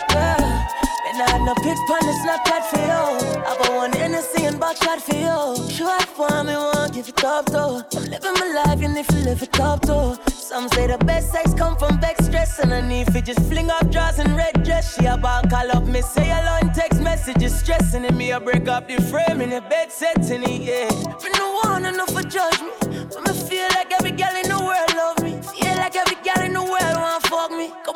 Yeah. 0.10 0.68
And 1.08 1.22
I 1.22 1.32
had 1.32 1.42
no 1.42 1.54
pics 1.56 1.80
on 1.96 2.04
the 2.06 2.14
Snapchat 2.24 2.64
for 2.70 2.80
you. 2.80 3.44
I 3.46 3.58
one 3.76 3.92
Hennessy 3.94 4.46
and 4.46 4.60
backshot 4.60 5.02
for 5.02 5.16
you. 5.16 5.70
Short 5.72 6.04
for 6.04 6.44
me, 6.44 6.54
won't 6.54 6.94
give 6.94 7.08
it 7.08 7.24
up 7.24 7.46
though. 7.48 7.82
I'm 7.96 8.04
living 8.06 8.34
my 8.34 8.64
life, 8.66 8.82
and 8.82 8.98
if 8.98 9.10
you 9.12 9.20
live 9.20 9.42
it 9.42 9.60
up 9.60 9.82
though. 9.82 10.18
Some 10.28 10.70
say 10.70 10.88
the 10.88 10.98
best 11.00 11.32
sex 11.32 11.54
come 11.54 11.76
from 11.78 12.00
back 12.00 12.18
stress, 12.22 12.60
and 12.60 12.74
I 12.74 12.82
need 12.82 13.08
to 13.08 13.22
just 13.22 13.42
fling 13.50 13.70
up 13.70 13.90
drawers 13.92 14.20
and 14.20 14.36
red 14.36 14.64
dress. 14.64 14.96
She 14.96 15.06
about 15.06 15.50
call 15.50 15.70
up 15.72 15.84
me, 15.86 16.02
say 16.02 16.32
alone 16.32 16.74
text 16.74 17.02
messages, 17.02 17.58
stressing 17.60 18.06
in 18.06 18.18
me. 18.18 18.32
I 18.32 18.40
break 18.40 18.68
up 18.68 18.88
the 18.88 19.02
frame 19.04 19.42
in 19.42 19.50
the 19.50 19.62
bed 19.62 19.92
setting 19.92 20.44
it, 20.44 20.62
yeah. 20.62 20.90
Me 21.24 21.30
no 21.38 21.60
one 21.64 21.86
enough 21.86 22.12
for 22.12 22.24
judge 22.24 22.60
me, 22.62 22.72
but 22.82 23.22
me 23.28 23.34
feel 23.50 23.68
like 23.76 23.92
every 23.94 24.12
girl 24.12 24.36
in 24.44 24.47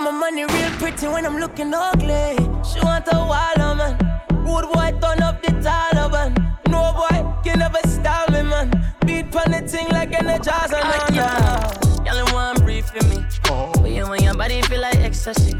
My 0.03 0.09
money 0.09 0.45
real 0.45 0.71
pretty 0.79 1.07
when 1.07 1.27
I'm 1.27 1.37
looking 1.37 1.71
ugly. 1.75 2.35
She 2.67 2.79
want 2.79 3.07
a 3.11 3.17
wild 3.17 3.77
man. 3.77 3.93
Rude 4.31 4.65
boy 4.73 4.97
turn 4.99 5.21
up 5.21 5.43
the 5.43 5.51
Taliban. 5.61 6.33
No 6.69 6.91
boy 6.93 7.23
can 7.43 7.59
never 7.59 7.77
style 7.87 8.27
me, 8.31 8.41
man. 8.41 8.95
Beat 9.05 9.31
pon 9.31 9.51
the 9.51 9.61
thing 9.61 9.87
like 9.89 10.09
energizer, 10.09 10.81
uh, 10.81 11.07
yeah. 11.13 12.13
Y'all 12.15 12.33
want 12.33 12.63
brief 12.63 12.87
for 12.89 13.05
me. 13.09 13.23
Oh. 13.49 13.71
Why 13.79 13.89
you 13.89 14.07
want 14.07 14.23
your 14.23 14.33
body 14.33 14.63
feel 14.63 14.81
like 14.81 14.95
ecstasy? 14.95 15.53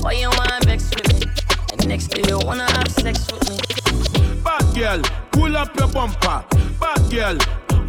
Why 0.00 0.12
you 0.12 0.28
want 0.28 0.64
vex 0.64 0.90
with 0.90 1.12
me? 1.14 1.26
And 1.72 1.88
next 1.88 2.08
day 2.08 2.22
you 2.28 2.38
wanna 2.38 2.70
have 2.70 2.88
sex 2.92 3.32
with 3.32 3.50
me. 3.50 4.42
Bad 4.44 4.76
girl, 4.76 5.02
pull 5.32 5.56
up 5.56 5.76
your 5.76 5.88
bumper. 5.88 6.44
Bad 6.78 7.10
girl, 7.10 7.36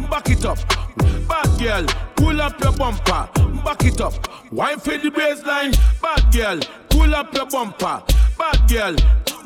back 0.06 0.30
it 0.30 0.44
up. 0.44 0.58
Bad 1.28 1.60
girl, 1.60 1.86
pull 2.16 2.40
up 2.40 2.60
your 2.60 2.72
bumper. 2.72 3.28
Back 3.64 3.84
it 3.84 4.00
up. 4.00 4.14
Wine 4.52 4.78
for 4.78 4.96
the 4.96 5.10
baseline. 5.10 5.76
Bad 6.00 6.32
girl, 6.32 6.60
pull 6.88 7.14
up 7.14 7.34
your 7.34 7.46
bumper. 7.46 8.02
Bad 8.38 8.68
girl, 8.68 8.96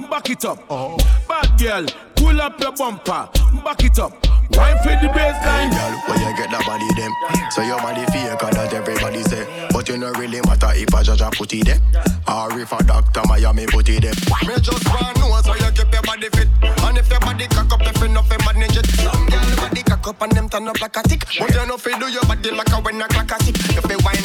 back 0.09 0.31
it 0.31 0.45
up. 0.45 0.65
Oh. 0.71 0.97
Bad 1.29 1.59
girl, 1.59 1.87
pull 2.17 2.41
up 2.41 2.61
your 2.61 2.73
bumper. 2.73 3.29
Back 3.65 3.85
it 3.85 3.99
up. 3.99 4.13
Wine 4.53 4.77
for 4.79 4.95
the 5.01 5.09
baseline. 5.15 5.71
Girl, 5.71 5.95
where 6.07 6.19
you 6.19 6.37
get 6.37 6.51
that 6.51 6.65
body 6.67 6.89
them? 6.99 7.13
So 7.51 7.63
your 7.63 7.79
body 7.79 8.05
fake, 8.13 8.39
cause 8.39 8.55
that 8.55 8.75
everybody 8.75 9.23
say. 9.23 9.47
But 9.71 9.89
you 9.89 9.99
don't 9.99 10.17
really 10.19 10.41
matter 10.43 10.71
if 10.75 10.93
a 10.93 11.03
judge 11.03 11.21
a 11.21 11.31
put 11.31 11.53
it 11.55 11.65
there. 11.67 11.81
Or 12.29 12.59
if 12.59 12.73
a 12.73 12.83
doctor 12.85 13.23
Miami 13.27 13.67
put 13.67 13.89
it 13.89 14.03
there. 14.03 14.15
Me 14.47 14.55
just 14.61 14.85
want 14.89 15.17
know 15.19 15.41
so 15.43 15.55
you 15.55 15.71
keep 15.73 15.93
your 15.93 16.03
body 16.03 16.29
fit. 16.31 16.49
And 16.63 16.99
if 16.99 17.09
your 17.09 17.21
body 17.21 17.47
cock 17.47 17.73
up, 17.73 17.83
if 17.83 18.01
you 18.03 18.09
know 18.09 18.23
fi 18.23 18.37
manage 18.45 18.77
it. 18.77 18.87
Some 18.87 19.27
girl 19.27 19.57
body 19.57 19.83
up 20.07 20.23
and 20.23 20.33
them 20.33 20.49
turn 20.49 20.69
up 20.69 20.81
like 20.81 20.97
a 20.97 21.03
tick. 21.03 21.25
But 21.39 21.55
you 21.55 21.67
know 21.67 21.77
fi 21.77 21.99
do 21.99 22.09
your 22.09 22.23
body 22.25 22.51
like 22.51 22.71
a 22.73 22.77
when 22.81 23.01
a 23.01 23.09
clock 23.09 23.31
a 23.33 23.37
tick. 23.45 23.57
You 23.75 23.83
fi 23.83 23.97
wine 24.05 24.20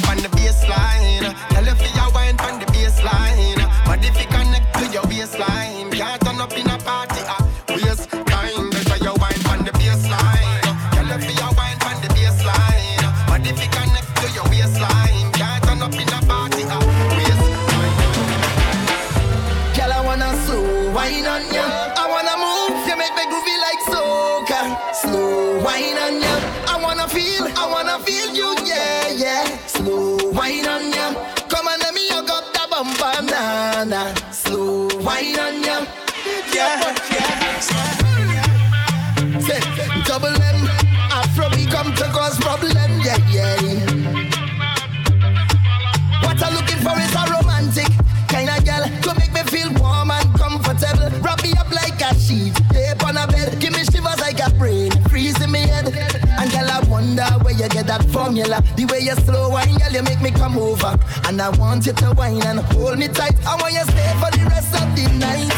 formula. 58.36 58.62
The 58.76 58.86
way 58.86 59.00
you 59.00 59.16
slow 59.24 59.50
wine, 59.50 59.78
girl, 59.78 60.04
make 60.04 60.22
me 60.22 60.32
come 60.32 60.58
over. 60.58 60.98
And 61.28 61.42
I 61.42 61.50
want 61.58 61.86
you 61.86 61.94
to 61.94 62.14
wine 62.18 62.42
and 62.44 62.60
hold 62.74 62.98
me 62.98 63.08
tight. 63.08 63.36
I 63.46 63.56
want 63.56 63.74
you 63.74 63.84
stay 63.84 64.12
for 64.20 64.32
the 64.32 64.44
rest 64.50 64.74
of 64.76 64.88
the 64.96 65.08
night. 65.18 65.52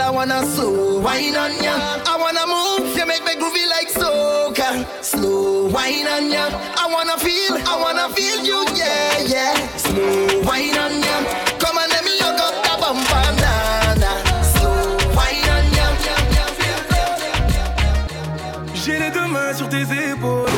I 0.00 0.10
wanna, 0.10 0.44
slow 0.46 1.00
wine 1.00 1.36
on 1.36 1.52
ya. 1.62 1.74
I 2.06 2.16
wanna 2.16 2.46
move, 2.46 2.96
you 2.96 3.06
make 3.06 3.24
me 3.24 3.34
groovy 3.36 3.68
like 3.68 3.88
soca. 3.88 5.04
Slow 5.04 5.68
wine 5.68 6.06
on 6.06 6.30
ya. 6.30 6.48
I 6.76 6.88
wanna 6.90 7.18
feel, 7.18 7.54
I 7.66 7.76
wanna 7.80 8.14
feel 8.14 8.44
you, 8.44 8.64
yeah, 8.74 9.18
yeah. 9.26 9.76
Slow 9.76 10.42
wine 10.44 10.78
on 10.78 11.02
ya. 11.02 11.48
Sur 19.58 19.68
tes 19.68 19.82
épaules. 19.82 20.57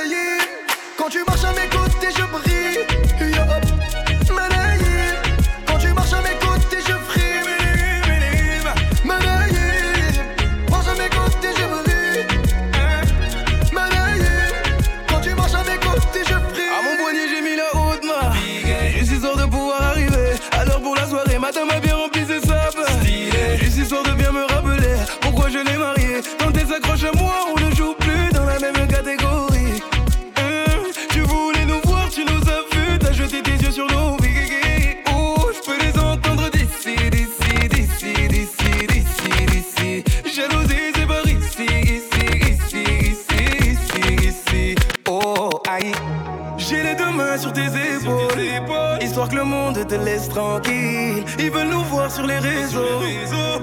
laisse 50.03 50.29
tranquille. 50.29 51.25
Ils 51.39 51.51
veulent 51.51 51.69
nous 51.69 51.83
voir 51.85 52.11
sur 52.11 52.25
les 52.25 52.39
réseaux. 52.39 53.01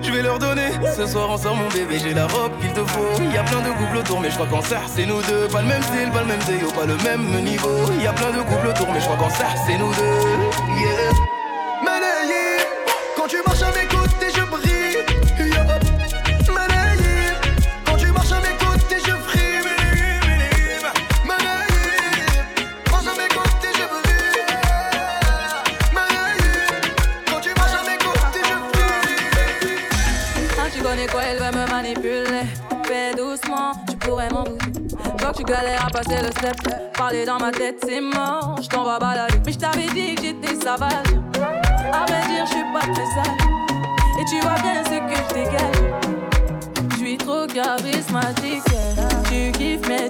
Je 0.02 0.12
vais 0.12 0.22
leur 0.22 0.38
donner. 0.38 0.70
Ce 0.96 1.06
soir 1.06 1.28
on 1.30 1.36
sort 1.36 1.56
mon 1.56 1.68
bébé, 1.68 1.98
j'ai 2.02 2.14
la 2.14 2.26
robe 2.26 2.52
qu'il 2.60 2.72
te 2.72 2.84
faut. 2.84 3.22
Y 3.22 3.36
a 3.36 3.42
plein 3.42 3.60
de 3.60 3.70
couples 3.78 3.98
autour, 3.98 4.20
mais 4.20 4.30
je 4.30 4.34
crois 4.34 4.46
qu'en 4.46 4.62
ça 4.62 4.80
c'est 4.86 5.06
nous 5.06 5.22
deux. 5.22 5.48
Pas 5.48 5.62
le 5.62 5.68
même 5.68 5.82
style, 5.82 6.10
pas 6.12 6.20
le 6.20 6.26
même 6.26 6.42
déo, 6.46 6.70
pas 6.70 6.86
le 6.86 6.96
même 7.04 7.44
niveau. 7.44 7.92
Y 8.00 8.06
a 8.06 8.12
plein 8.12 8.30
de 8.30 8.42
couples 8.42 8.68
autour, 8.68 8.88
mais 8.92 9.00
je 9.00 9.04
crois 9.04 9.16
qu'en 9.16 9.30
ça 9.30 9.46
c'est 9.66 9.78
nous 9.78 9.92
deux. 9.92 10.78
Yeah. 10.80 11.47
Parler 36.96 37.24
dans 37.24 37.38
ma 37.38 37.50
tête, 37.50 37.84
c'est 37.84 38.00
mort, 38.00 38.56
je 38.62 38.68
t'en 38.68 38.84
vais 38.84 38.98
balader. 39.00 39.40
Mais 39.44 39.52
je 39.52 39.58
t'avais 39.58 39.86
dit 39.88 40.14
que 40.14 40.22
j'étais 40.22 40.54
sauvage. 40.54 41.12
À 41.92 42.06
vrai 42.06 42.22
dire, 42.28 42.46
je 42.46 42.52
suis 42.52 42.64
pas 42.72 42.80
très 42.80 43.06
sage. 43.14 43.40
Et 44.20 44.24
tu 44.24 44.40
vois 44.40 44.54
bien 44.62 44.84
ce 44.84 44.98
que 45.00 45.16
je 45.28 45.34
dégage. 45.34 46.90
Je 46.90 46.96
suis 46.96 47.16
trop 47.16 47.46
charismatique. 47.46 48.62
Tu 49.28 49.50
kiffes 49.52 49.88
mes 49.88 50.07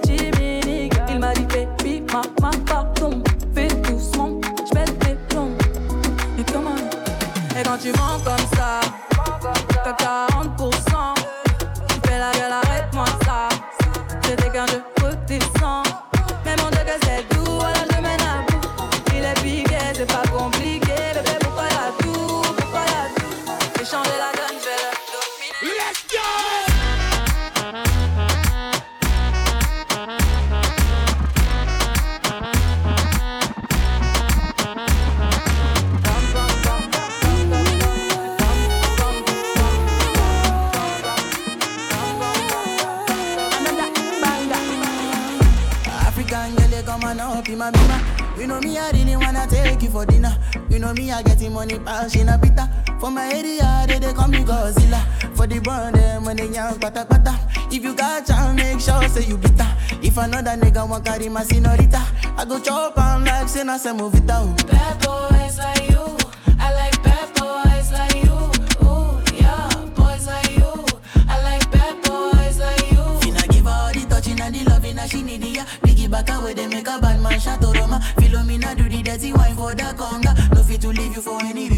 Another 60.49 60.71
nigga 60.71 60.89
want 60.89 61.05
carry 61.05 61.29
my 61.29 61.43
senorita, 61.43 62.01
I 62.35 62.43
go 62.43 62.59
chop 62.59 62.97
on 62.97 63.23
like 63.23 63.47
say 63.47 63.63
na 63.63 63.77
se 63.77 63.91
movita. 63.91 64.41
Bad 64.67 64.97
boys 65.05 65.59
like 65.59 65.89
you. 65.91 66.17
I 66.57 66.73
like 66.73 67.03
bad 67.03 67.29
boys 67.35 67.91
like 67.91 68.15
you. 68.15 68.33
Ooh, 68.81 69.21
yeah, 69.37 69.69
boys 69.93 70.25
like 70.25 70.57
you. 70.57 70.85
I 71.29 71.43
like 71.43 71.69
bad 71.71 72.01
boys 72.01 72.57
like 72.57 72.91
you. 72.91 72.97
Finna 73.21 73.47
give 73.49 73.65
her 73.65 73.69
all 73.69 73.93
the 73.93 74.07
touching 74.09 74.41
and 74.41 74.55
the 74.55 74.63
loving 74.71 74.95
that 74.95 75.11
she 75.11 75.21
need 75.21 75.43
ya. 75.43 75.65
Biggie 75.83 76.09
back 76.09 76.31
away, 76.31 76.55
they 76.55 76.65
make 76.65 76.87
a 76.87 76.97
bad 76.99 77.21
man 77.21 77.39
shot 77.39 77.61
to 77.61 77.67
Roma. 77.67 77.99
Philomena 78.17 78.75
do 78.75 78.89
the 78.89 79.03
dirty 79.03 79.31
wine 79.31 79.55
for 79.55 79.75
the 79.75 79.83
conga. 79.93 80.33
No 80.55 80.63
fit 80.63 80.81
to 80.81 80.87
leave 80.87 81.15
you 81.15 81.21
for 81.21 81.39
any 81.43 81.69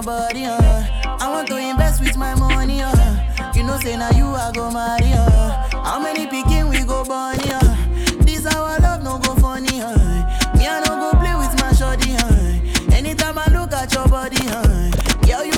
invest 0.00 0.32
in 0.34 0.44
body, 0.44 0.44
uh. 0.44 1.16
I 1.20 1.30
want 1.30 1.48
to 1.48 1.56
invest 1.56 2.00
with 2.02 2.16
my 2.16 2.34
money, 2.34 2.82
uh. 2.82 3.52
You 3.54 3.64
know, 3.64 3.76
say 3.78 3.96
now 3.96 4.10
you 4.10 4.26
I 4.26 4.52
go 4.52 4.70
marry, 4.70 5.12
uh. 5.12 5.68
How 5.84 6.00
many 6.00 6.26
picking 6.26 6.68
we 6.68 6.84
go 6.84 7.04
born, 7.04 7.38
uh. 7.40 7.76
This 8.20 8.46
our 8.46 8.78
love 8.80 9.02
no 9.02 9.18
go 9.18 9.34
funny, 9.36 9.80
uh. 9.80 9.96
Me 10.56 10.66
I 10.66 10.80
no 10.86 10.96
go 10.96 11.18
play 11.18 11.34
with 11.36 11.54
my 11.60 11.72
shorty, 11.72 12.14
uh. 12.14 12.94
Anytime 12.94 13.38
I 13.38 13.46
look 13.52 13.72
at 13.72 13.92
your 13.94 14.08
body, 14.08 14.38
uh. 14.48 14.90
Girl, 15.26 15.44
you 15.44 15.57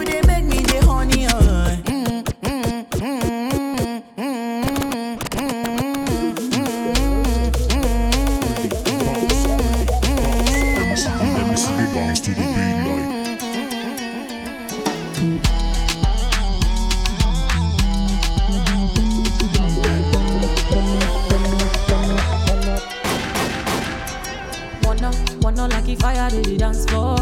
fire 26.00 26.30
to 26.30 26.40
the 26.42 26.56
dance 26.56 26.84
floor. 26.86 27.16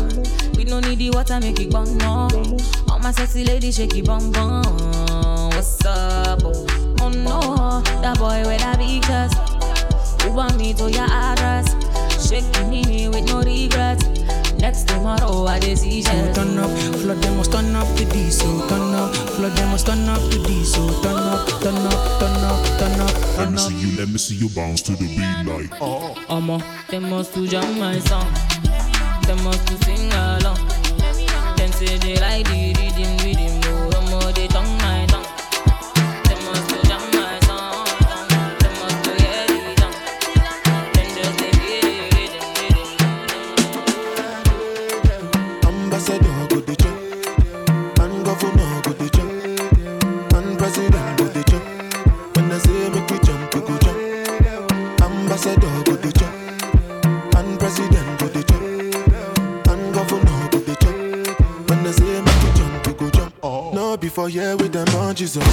We 0.56 0.64
no 0.64 0.80
need 0.80 0.98
the 0.98 1.10
water, 1.10 1.38
make 1.40 1.60
it 1.60 1.70
burn 1.70 1.96
no. 1.98 2.28
All 2.90 2.98
my 2.98 3.10
sexy 3.12 3.44
lady 3.44 3.70
shake 3.72 3.96
it 3.96 4.06
bum 4.06 4.32
bum. 4.32 4.62
What's 5.50 5.84
up? 5.84 6.40
Oh, 6.44 6.66
oh 7.00 7.08
no, 7.10 7.80
that 8.02 8.18
boy 8.18 8.42
with 8.46 8.62
a 8.62 8.76
big 8.78 9.02
chest. 9.02 9.36
You 10.24 10.32
want 10.32 10.56
me 10.58 10.74
to 10.74 10.90
your 10.90 11.06
address? 11.10 11.74
Shaking 12.28 12.70
me 12.70 13.08
with 13.08 13.26
no 13.26 13.40
regret. 13.42 14.02
Next 14.58 14.88
tomorrow 14.88 15.46
I 15.46 15.60
dey 15.60 15.76
see 15.76 16.02
So 16.02 16.10
turn 16.34 16.58
up, 16.58 16.70
flood 16.98 17.18
them 17.22 17.36
must 17.36 17.52
turn 17.52 17.74
up 17.76 17.86
the 17.96 18.04
D. 18.06 18.28
So 18.30 18.44
turn 18.68 18.92
up, 18.94 19.14
flood 19.14 19.52
them 19.56 19.70
must 19.70 19.86
turn 19.86 20.08
up 20.08 20.20
the 20.30 20.38
D. 20.46 20.64
So 20.64 20.82
turn 21.02 21.16
up, 21.16 21.46
turn 21.62 21.76
up, 21.76 22.20
turn 22.20 22.42
up, 22.42 22.78
turn 22.78 23.00
up, 23.00 23.38
Let 23.38 23.50
me 23.50 23.54
up. 23.54 23.60
see 23.70 23.74
you, 23.76 23.96
let 23.98 24.08
me 24.08 24.18
see 24.18 24.34
you 24.34 24.48
bounce 24.50 24.82
to 24.82 24.92
the 24.92 25.06
beat 25.06 25.46
like. 25.46 25.70
Omo, 26.28 26.60
they 26.88 26.98
must 26.98 27.34
to 27.34 27.46
jam 27.46 27.78
my 27.78 27.98
song. 28.00 28.26
They 29.28 29.34
must 29.44 29.66
to 29.68 29.76
sing 29.84 30.10
along. 30.10 30.56
say 31.72 31.98
they 31.98 32.16
like 32.16 32.46
the 32.48 32.72
rhythm, 32.80 33.12
rhythm. 33.22 33.60
I'm 33.94 34.04
more 34.10 34.32
they 34.32 34.46
tongue 34.48 34.78
my 34.78 35.04
tongue. 35.04 35.26
Must 36.46 36.68
to 36.70 36.76
jam 36.88 37.02
my 37.12 37.38
song, 37.44 37.86
must 38.80 38.98
to 39.04 39.10
hear 39.20 39.44
the 39.52 39.74
just 41.14 41.36
the 41.40 41.48
rhythm, 41.60 42.06
rhythm. 42.16 42.88
Ambassador 45.68 46.38
go 46.48 46.58
go 51.18 51.28
president 51.28 51.42
go. 51.42 51.62
When 52.32 52.50
I 52.50 52.52
say 52.56 52.88
make 52.88 53.10
we 53.10 53.18
jump, 53.18 53.54
we 53.54 53.60
go 53.60 53.74
jump. 53.76 53.98
Ambassador 55.02 55.74
go 55.84 55.94
check, 56.12 56.34
and 57.36 57.58
president 57.60 57.97
Before 64.18 64.30
here 64.30 64.56
with 64.56 64.72
them 64.72 64.88
on 64.96 65.14
Jesus. 65.14 65.46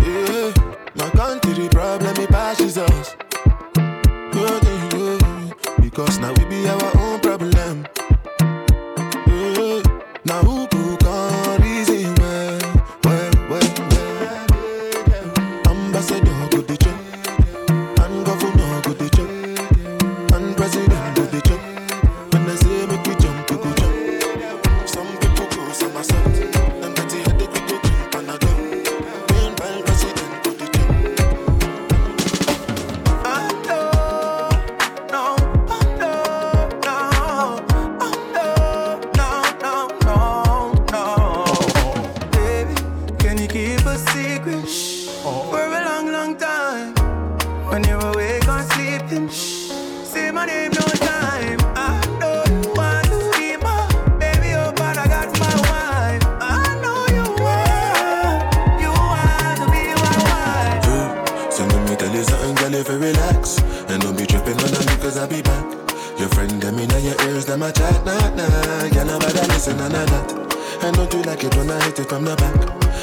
Yeah, 0.00 0.50
my 0.94 1.10
country 1.10 1.68
problem 1.68 2.16
it 2.16 2.30
passes 2.30 2.78
us. 2.78 3.14
Yeah, 3.76 4.60
yeah, 4.62 4.96
yeah. 4.96 5.52
Because 5.78 6.18
now 6.18 6.32
we 6.32 6.46
be 6.46 6.66
our 6.66 6.95
When 47.68 47.84
you're 47.84 48.00
awake 48.00 48.48
or 48.48 48.62
sleeping, 48.62 49.28
say 49.30 50.30
my 50.30 50.46
name 50.46 50.72
no 50.72 50.86
time. 51.02 51.58
I 51.76 52.00
you 52.48 52.72
want 52.74 53.06
to 53.06 53.18
be 53.34 53.56
my 53.58 53.86
baby, 54.18 54.54
oh, 54.54 54.72
but 54.76 54.96
I 54.96 55.06
got 55.06 55.28
my 55.40 55.54
wife. 55.68 56.22
I 56.40 56.62
know 56.82 57.00
you 57.16 57.26
want, 57.42 58.80
you 58.80 58.90
want 58.90 59.58
to 59.60 59.66
be 59.74 59.84
my 60.04 60.16
wife. 60.30 61.52
So 61.52 61.64
let 61.66 61.90
me 61.90 61.96
tell 61.96 62.14
you 62.14 62.24
something, 62.24 62.54
girl, 62.54 62.74
if 62.74 62.88
you 62.88 62.98
relax 62.98 63.58
And 63.88 64.02
don't 64.02 64.16
be 64.16 64.26
tripping 64.26 64.58
on 64.58 64.70
me 64.70 64.96
cause 65.02 65.16
I'll 65.16 65.26
be 65.28 65.42
back 65.42 65.64
Your 66.18 66.28
friend, 66.28 66.50
them 66.62 66.78
in 66.78 66.90
your 66.90 67.20
ears, 67.28 67.46
them 67.46 67.62
a 67.62 67.72
chat, 67.72 68.04
nah, 68.04 68.30
nah 68.34 68.88
Girl, 68.88 69.06
nobody 69.06 69.40
listen, 69.48 69.76
none 69.78 69.94
of 69.94 70.10
that 70.10 70.45
And 70.86 70.94
don't 70.94 71.12
you 71.12 71.22
like 71.22 71.42
it 71.42 71.52
when 71.56 71.68
I 71.68 71.82
hit 71.82 71.98
it 71.98 72.08
from 72.08 72.24
the 72.24 72.36
back. 72.36 72.54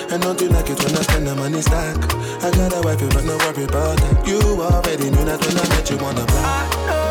I 0.09 0.17
don't 0.17 0.39
you 0.39 0.47
like 0.47 0.69
it 0.69 0.81
when 0.81 0.95
I 0.95 1.01
spend 1.01 1.27
the 1.27 1.35
money 1.35 1.61
stack. 1.61 1.97
I 2.41 2.49
got 2.51 2.73
a 2.77 2.81
wife, 2.81 3.01
but 3.13 3.25
no 3.25 3.35
worry 3.35 3.65
about 3.65 3.97
that. 3.97 4.25
You 4.25 4.39
already 4.39 5.09
knew 5.11 5.25
that 5.25 5.41
when 5.45 5.57
I 5.57 5.67
met 5.67 5.89
you 5.91 5.97
on 5.97 6.15
the 6.15 6.25
block 6.25 7.02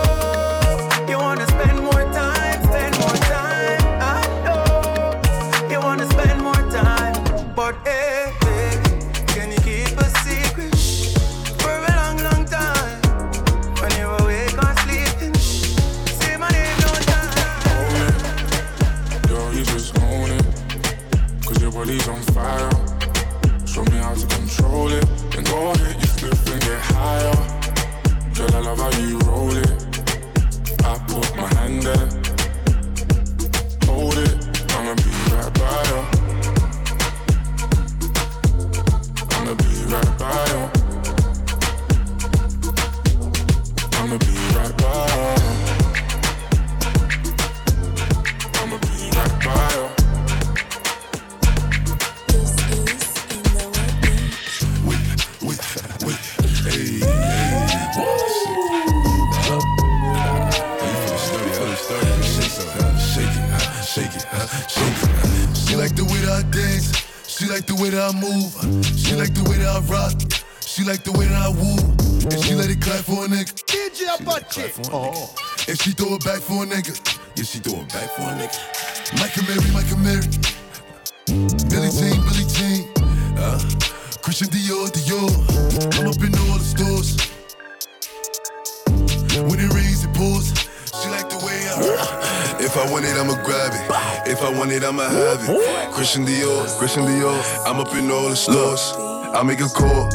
want 92.92 93.06
it, 93.06 93.16
I'ma 93.16 93.42
grab 93.42 93.72
it. 93.72 94.30
If 94.30 94.42
I 94.42 94.50
want 94.50 94.70
it, 94.70 94.84
I'ma 94.84 95.04
have 95.04 95.40
it. 95.48 95.92
Christian 95.92 96.26
Dior, 96.26 96.68
Christian 96.78 97.04
Dior. 97.04 97.40
I'm 97.64 97.80
up 97.80 97.94
in 97.94 98.10
all 98.10 98.28
the 98.28 98.36
stores. 98.36 98.92
I 99.34 99.42
make 99.42 99.60
a 99.60 99.68
call. 99.68 100.10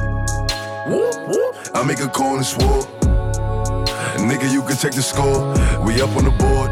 I 1.74 1.84
make 1.84 2.00
a 2.02 2.08
call 2.08 2.36
and 2.38 2.46
swore. 2.46 2.84
Nigga, 4.30 4.52
you 4.52 4.62
can 4.62 4.78
check 4.78 4.94
the 4.94 5.02
score. 5.02 5.54
We 5.84 6.00
up 6.02 6.16
on 6.16 6.26
the 6.26 6.32
board. 6.38 6.72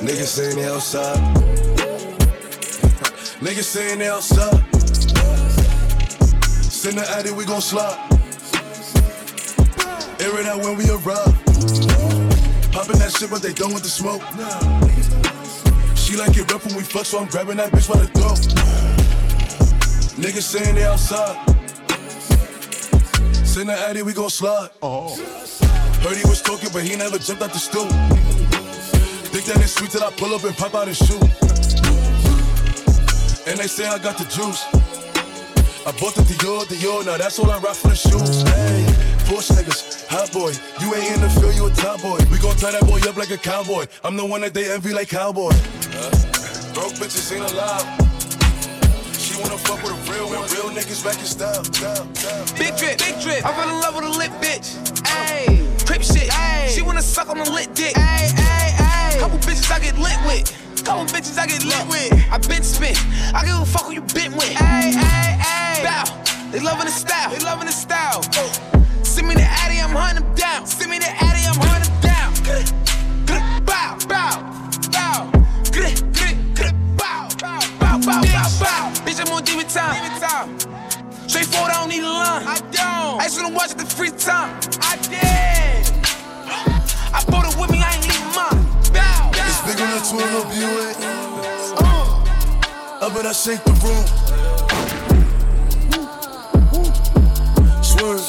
Niggas 0.00 0.26
saying 0.26 0.56
they 0.56 0.68
outside. 0.68 1.81
Niggas 3.42 3.64
saying 3.64 3.98
they 3.98 4.08
outside. 4.08 4.54
Send 6.62 6.96
the 6.96 7.04
addy, 7.10 7.32
we 7.32 7.44
gon' 7.44 7.60
slide. 7.60 7.98
Air 10.20 10.38
it 10.38 10.46
out 10.46 10.62
when 10.62 10.76
we 10.76 10.88
arrive. 10.88 11.34
Popping 12.70 12.98
that 13.02 13.12
shit, 13.18 13.30
but 13.30 13.42
they 13.42 13.52
done 13.52 13.74
with 13.74 13.82
the 13.82 13.88
smoke. 13.88 14.22
She 15.96 16.16
like 16.16 16.36
it 16.36 16.52
rough 16.52 16.64
when 16.66 16.76
we 16.76 16.84
fuck, 16.84 17.04
so 17.04 17.18
I'm 17.18 17.26
grabbing 17.26 17.56
that 17.56 17.72
bitch 17.72 17.88
by 17.92 17.98
the 17.98 18.06
throat. 18.14 18.38
Niggas 20.22 20.42
saying 20.42 20.76
they 20.76 20.84
outside. 20.84 21.34
Send 23.44 23.70
the 23.70 23.74
addy, 23.76 24.02
we 24.02 24.12
gon' 24.12 24.30
slide. 24.30 24.70
Heard 24.80 26.16
he 26.16 26.22
was 26.30 26.40
talking, 26.42 26.70
but 26.72 26.84
he 26.84 26.94
never 26.94 27.18
jumped 27.18 27.42
out 27.42 27.52
the 27.52 27.58
stool. 27.58 27.88
Think 29.34 29.46
that 29.46 29.56
it's 29.60 29.72
sweet 29.72 29.90
till 29.90 30.04
I 30.04 30.12
pull 30.12 30.32
up 30.32 30.44
and 30.44 30.56
pop 30.56 30.76
out 30.76 30.86
and 30.86 30.96
shoot. 30.96 31.41
And 33.44 33.58
they 33.58 33.66
say 33.66 33.86
I 33.86 33.98
got 33.98 34.16
the 34.16 34.24
juice. 34.30 34.62
I 35.82 35.90
bought 35.98 36.14
the 36.14 36.22
Dior, 36.22 36.62
Dior, 36.62 37.04
now 37.04 37.16
that's 37.16 37.40
all 37.40 37.50
I 37.50 37.58
rock 37.58 37.74
for 37.74 37.88
the 37.88 37.96
shoes. 37.96 38.42
Hey, 38.46 38.86
Porsche 39.26 39.58
niggas, 39.58 40.06
hot 40.06 40.30
boy. 40.30 40.54
You 40.78 40.94
ain't 40.94 41.16
in 41.16 41.20
the 41.20 41.28
field, 41.28 41.56
you 41.56 41.66
a 41.66 41.70
top 41.74 42.00
boy. 42.02 42.22
We 42.30 42.38
gon' 42.38 42.54
tie 42.54 42.70
that 42.70 42.86
boy 42.86 43.00
up 43.02 43.16
like 43.16 43.30
a 43.30 43.36
cowboy. 43.36 43.86
I'm 44.04 44.16
the 44.16 44.24
one 44.24 44.42
that 44.42 44.54
they 44.54 44.70
envy 44.70 44.94
like 44.94 45.08
cowboy. 45.08 45.50
Uh, 45.50 46.14
broke 46.72 46.94
bitches 47.02 47.34
ain't 47.34 47.50
allowed. 47.50 47.82
She 49.18 49.34
wanna 49.42 49.58
fuck 49.58 49.82
with 49.82 49.90
a 49.90 50.12
real 50.12 50.30
one. 50.30 50.46
Real 50.54 50.70
niggas 50.70 51.02
back 51.02 51.18
in 51.18 51.26
style. 51.26 51.64
style, 51.64 52.06
style. 52.14 52.46
Big 52.54 52.76
drip, 52.78 52.98
big 53.02 53.18
drip. 53.18 53.42
I 53.44 53.50
fell 53.58 53.68
in 53.74 53.80
love 53.82 53.96
with 53.96 54.04
a 54.04 54.14
lit 54.14 54.30
bitch. 54.38 54.78
Ayy, 55.10 55.66
crip 55.84 56.02
shit. 56.02 56.30
Ayy, 56.30 56.68
she 56.68 56.82
wanna 56.82 57.02
suck 57.02 57.28
on 57.28 57.38
a 57.40 57.50
lit 57.50 57.74
dick. 57.74 57.96
Ayy, 57.96 58.30
ayy, 58.38 58.70
ayy. 58.78 59.18
Couple 59.18 59.38
bitches 59.38 59.66
I 59.66 59.80
get 59.80 59.98
lit 59.98 60.14
with. 60.30 60.46
Couple 60.84 61.04
bitches 61.06 61.38
I 61.38 61.46
get 61.46 61.64
lit 61.64 61.86
with. 61.88 62.12
I 62.30 62.38
been 62.38 62.62
spit. 62.62 62.98
I 63.34 63.44
give 63.44 63.54
a 63.54 63.64
fuck 63.64 63.86
who 63.86 63.92
you 63.92 64.00
been 64.00 64.32
with. 64.32 64.50
Ayy, 64.58 64.92
ayy, 64.92 65.38
ayy. 65.38 65.84
Bow. 65.84 66.50
They 66.50 66.60
loving 66.60 66.86
the 66.86 66.90
style. 66.90 67.30
They 67.30 67.38
loving 67.44 67.66
the 67.66 67.72
style. 67.72 68.20
Oh. 68.34 68.52
Send 69.02 69.28
me 69.28 69.34
the 69.34 69.42
Addy, 69.42 69.78
I'm 69.78 69.90
hunting 69.90 70.26
down. 70.34 70.66
Send 70.66 70.90
me 70.90 70.98
the 70.98 71.08
Addy, 71.08 71.46
I'm 71.46 71.56
hunting 71.56 71.92
down. 72.00 72.32
Bow, 73.64 73.98
bow, 74.08 74.40
bow. 74.92 75.30
Bow, 75.70 77.28
bow, 77.38 77.60
bow, 77.78 78.00
bow, 78.00 78.48
bow. 78.60 78.92
Bitch, 79.04 79.20
I'm 79.24 79.32
on 79.32 79.44
demon 79.44 79.66
time. 79.66 80.58
Straightforward, 81.28 81.70
I 81.70 81.80
don't 81.80 81.88
need 81.88 82.02
a 82.02 82.06
line. 82.06 82.46
I 82.46 82.58
don't. 82.72 83.20
I 83.20 83.24
just 83.24 83.40
wanna 83.40 83.54
watch 83.54 83.70
it 83.70 83.78
the 83.78 83.86
free 83.86 84.10
time. 84.10 84.58
I 84.80 84.96
did. 85.08 85.61
It's 90.04 90.10
big 90.10 90.20
on 90.20 90.32
the 90.32 90.40
tune 90.40 90.42
up, 90.42 90.52
you 90.56 90.66
ain't. 90.66 90.98
Uh, 91.78 93.06
I 93.06 93.14
bet 93.14 93.24
I 93.24 93.32
shake 93.32 93.62
the 93.62 93.70
room. 93.70 94.04
Swerve. 97.84 98.20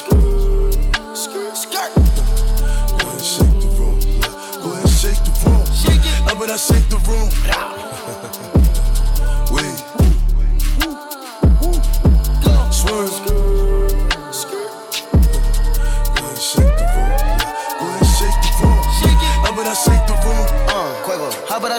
Skirt. 1.56 1.94
Go 1.96 3.08
ahead, 3.08 3.20
shake 3.20 3.58
the 3.58 3.66
room. 3.76 3.98
Go 4.62 4.70
ahead, 4.72 4.88
shake 4.88 5.18
the 5.24 5.32
room. 5.44 5.66
Shake 5.74 5.98
it. 5.98 6.22
I 6.22 6.34
bet 6.38 6.50
I 6.50 6.56
shake 6.56 6.88
the 6.88 6.98
room. 7.08 7.93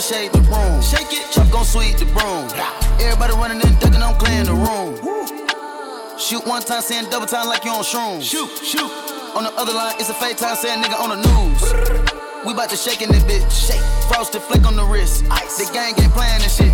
How 0.06 0.18
about 0.18 0.22
I 0.22 0.22
shake 0.22 0.32
the 0.32 0.42
room? 0.42 0.82
Shake 0.82 1.14
it. 1.14 1.32
Chuck 1.32 1.52
gon' 1.52 1.66
sweep 1.66 1.98
the 1.98 2.06
broom. 2.06 2.50
Everybody 3.00 3.34
running 3.34 3.62
and 3.66 3.80
ducking, 3.80 4.02
I'm 4.02 4.18
clearing 4.18 4.46
the 4.46 4.54
room. 4.54 4.96
Shoot 6.18 6.46
one 6.46 6.62
time, 6.62 6.82
saying 6.82 7.10
double 7.10 7.28
time 7.28 7.48
like 7.48 7.66
you 7.66 7.72
on 7.72 7.84
shrooms. 7.84 8.24
Shoot, 8.24 8.50
shoot. 8.64 8.92
On 9.36 9.44
the 9.44 9.52
other 9.58 9.74
line, 9.74 9.96
it's 10.00 10.10
a 10.10 10.14
fake 10.14 10.38
time, 10.38 10.56
saying 10.56 10.82
nigga 10.82 11.00
on 11.00 11.10
the 11.10 11.20
news. 11.28 11.62
We 12.46 12.54
bout 12.54 12.70
to 12.70 12.78
shake 12.78 13.02
in 13.02 13.10
this 13.10 13.24
bitch. 13.24 13.50
Shake. 13.52 13.82
Frosted 14.08 14.42
flick 14.44 14.66
on 14.66 14.76
the 14.76 14.86
wrist. 14.86 15.26
Ice. 15.32 15.58
The 15.58 15.72
gang 15.74 15.94
ain't 16.00 16.14
playing 16.14 16.42
this 16.42 16.58
shit. 16.58 16.72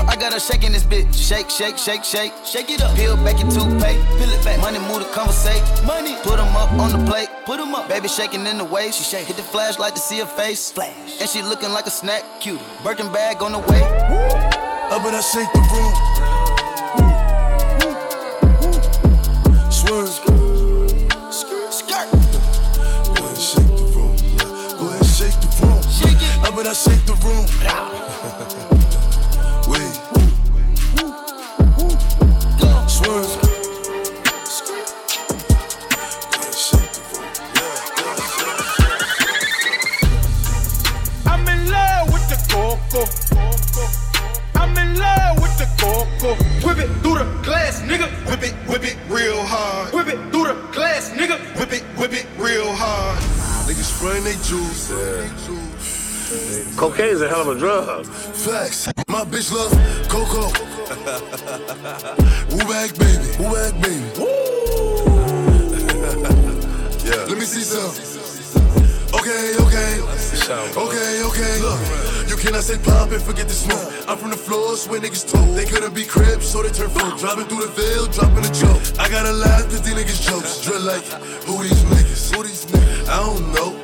I 0.00 0.16
got 0.16 0.32
her 0.32 0.40
shaking 0.40 0.72
this 0.72 0.84
bitch. 0.84 1.12
Shake, 1.14 1.50
shake, 1.50 1.78
shake, 1.78 2.04
shake. 2.04 2.32
Shake 2.44 2.70
it 2.70 2.82
up. 2.82 2.96
Peel 2.96 3.16
back 3.16 3.38
your 3.40 3.50
toothpaste. 3.50 4.00
Peel 4.18 4.30
it 4.30 4.44
back. 4.44 4.58
Money 4.60 4.78
move 4.80 5.02
to 5.02 5.08
conversate. 5.12 5.62
Money. 5.84 6.16
Put 6.22 6.38
'em 6.38 6.54
up 6.56 6.72
on 6.72 6.90
the 6.92 7.10
plate. 7.10 7.28
Put 7.44 7.60
'em 7.60 7.74
up. 7.74 7.88
Baby 7.88 8.08
shaking 8.08 8.46
in 8.46 8.58
the 8.58 8.64
waist. 8.64 8.98
She 8.98 9.04
shake. 9.04 9.26
Hit 9.26 9.36
the 9.36 9.42
flashlight 9.42 9.94
to 9.94 10.00
see 10.00 10.18
her 10.18 10.26
face. 10.26 10.70
Flash. 10.72 11.20
And 11.20 11.28
she 11.28 11.42
looking 11.42 11.72
like 11.72 11.86
a 11.86 11.90
snack. 11.90 12.22
Cute. 12.40 12.60
Birkin 12.82 13.10
bag 13.12 13.42
on 13.42 13.52
the 13.52 13.58
way. 13.58 13.82
Up 14.90 15.02
bet 15.02 15.14
I 15.14 15.20
shake 15.20 15.52
the 15.52 15.60
room. 15.72 15.92
Swerve. 19.70 20.08
Skirt. 21.70 22.08
Go 23.14 23.24
ahead, 23.24 23.38
shake 23.38 23.66
the 23.66 23.84
room. 23.94 24.16
Go 24.78 24.88
ahead, 24.88 25.06
shake 25.06 25.38
the 25.40 25.48
room. 25.60 25.82
Shake 25.98 26.20
it. 26.22 26.46
I 26.46 26.50
bet 26.54 26.66
I 26.66 26.72
shake 26.72 27.04
the 27.06 27.14
room. 27.24 28.60
Spraying 54.04 54.24
they 54.24 54.36
juice. 54.44 54.92
Cocaine's 56.76 57.22
a 57.22 57.26
hell 57.26 57.40
of 57.40 57.48
a 57.56 57.58
drug. 57.58 58.04
Facts. 58.04 58.86
My 59.08 59.24
bitch 59.24 59.50
love 59.50 59.72
Coco. 60.10 60.44
Woo 62.52 62.58
back, 62.68 62.92
baby. 62.98 63.24
Woo 63.40 63.48
back, 63.48 63.72
baby. 63.80 64.04
yeah. 67.08 67.24
Let 67.24 67.38
me 67.38 67.46
see 67.46 67.64
some. 67.64 67.96
Okay, 69.14 69.56
okay. 69.64 70.00
Okay, 70.76 71.22
okay. 71.24 71.60
Look, 71.62 71.80
you 72.28 72.36
cannot 72.36 72.62
say 72.62 72.76
pop 72.84 73.10
and 73.10 73.22
forget 73.22 73.48
the 73.48 73.54
smoke. 73.54 73.90
I'm 74.06 74.18
from 74.18 74.28
the 74.28 74.36
floors 74.36 74.86
where 74.86 75.00
niggas 75.00 75.24
told. 75.32 75.56
They 75.56 75.64
couldn't 75.64 75.94
be 75.94 76.04
cribs, 76.04 76.46
so 76.46 76.62
they 76.62 76.68
turn 76.68 76.90
folk. 76.90 77.18
Driving 77.18 77.46
through 77.46 77.64
the 77.64 77.72
veil, 77.72 78.04
dropping 78.08 78.44
a 78.44 78.52
joke. 78.52 78.82
I 78.98 79.08
gotta 79.08 79.32
laugh 79.32 79.62
cause 79.62 79.80
these 79.80 79.94
niggas 79.94 80.20
jokes. 80.28 80.60
Drill 80.62 80.82
like, 80.82 81.06
who 81.46 81.62
these 81.62 81.82
niggas? 81.84 82.34
Who 82.36 82.42
these 82.42 82.66
niggas? 82.66 83.08
I 83.08 83.16
don't 83.24 83.50
know. 83.54 83.83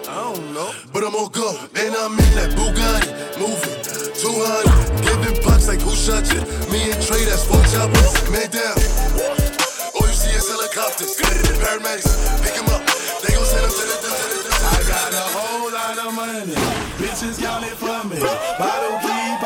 I. 0.61 0.75
But 0.93 1.05
I'm 1.05 1.15
on 1.17 1.33
go. 1.33 1.57
And 1.75 1.95
I'm 1.97 2.13
in 2.13 2.33
that 2.37 2.53
Bugatti. 2.53 3.09
Moving. 3.41 3.81
200. 4.13 5.01
Giving 5.01 5.37
bucks 5.41 5.69
like 5.69 5.81
who 5.81 5.97
shot 5.97 6.29
you? 6.29 6.45
Me 6.69 6.93
and 6.93 7.01
Trey, 7.01 7.25
that's 7.25 7.45
four 7.49 7.65
choppers. 7.73 8.13
Man 8.29 8.49
down. 8.53 8.77
All 9.97 10.05
oh, 10.05 10.07
you 10.07 10.13
see 10.13 10.37
is 10.37 10.45
helicopters. 10.45 11.17
Paramedics, 11.65 12.13
pick 12.45 12.53
him 12.61 12.69
up. 12.69 12.85
They 13.25 13.33
gon' 13.33 13.49
send 13.49 13.65
him 13.65 13.73
to 13.73 13.85
the 13.89 13.97
to 13.97 14.11
the- 14.45 14.61
I 14.61 14.81
got 14.85 15.13
a 15.17 15.25
whole 15.33 15.73
lot 15.73 15.97
of 15.97 16.13
money. 16.13 16.53
Bitches 17.01 17.41
count 17.41 17.65
it 17.65 17.77
for 17.81 18.05
me. 18.05 18.21
Bottle 18.21 19.01
keep 19.01 19.41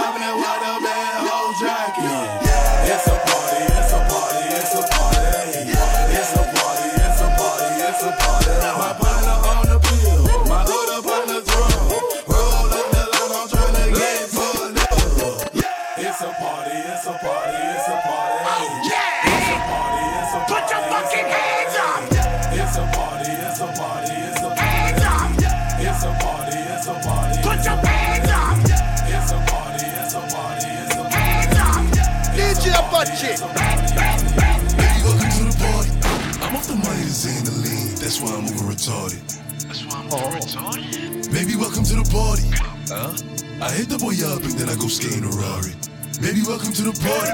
why 38.25 38.37
I'm 38.37 38.45
over 38.45 38.73
retarded. 38.73 39.21
That's 39.69 39.85
why 39.85 40.01
I'm 40.01 40.07
over 40.07 40.25
oh. 40.25 40.41
retarded. 40.41 41.33
Baby, 41.33 41.57
welcome 41.57 41.85
to 41.85 41.95
the 42.01 42.07
party. 42.09 42.49
Huh? 42.89 43.13
I 43.61 43.71
hit 43.71 43.89
the 43.89 43.99
boy 43.99 44.17
up 44.25 44.43
and 44.43 44.57
then 44.57 44.69
I 44.69 44.77
go 44.81 44.89
skating 44.89 45.25
a 45.25 45.33
Rari. 45.33 45.77
Baby, 46.21 46.41
welcome 46.47 46.73
to 46.73 46.83
the 46.83 46.97
party. 47.05 47.33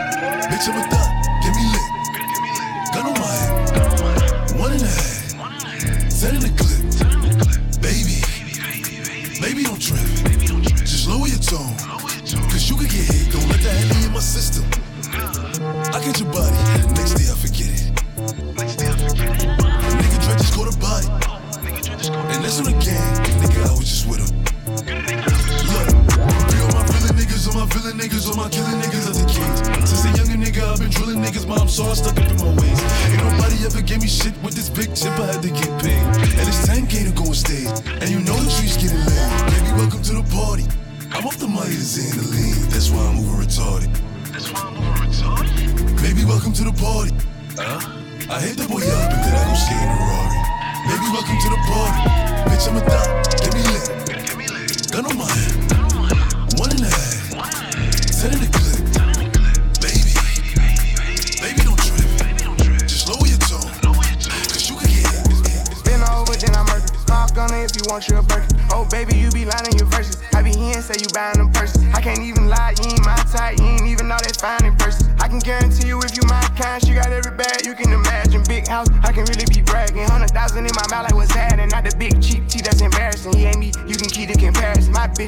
Bitch, 0.51 0.67
I'm 0.67 0.79
a 0.79 0.85
thot. 0.91 1.11
Get 1.43 1.55
me 1.55 1.65
lit. 1.71 1.90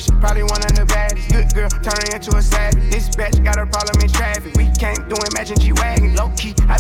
Bitch, 0.02 0.20
probably 0.20 0.42
one 0.42 0.62
of 0.62 0.74
the 0.74 0.84
baddest. 0.86 1.28
Good 1.30 1.54
girl, 1.54 1.68
turning 1.82 2.12
into 2.12 2.36
a 2.36 2.42
savage. 2.42 2.90
This 2.90 3.08
bitch 3.08 3.42
got 3.44 3.58
a 3.58 3.66
problem 3.66 4.02
in 4.02 4.08
traffic. 4.10 4.54
We 4.56 4.70
can't 4.78 5.08
do 5.08 5.16
it, 5.16 5.34
matching 5.34 5.58
G-Wagon. 5.58 6.14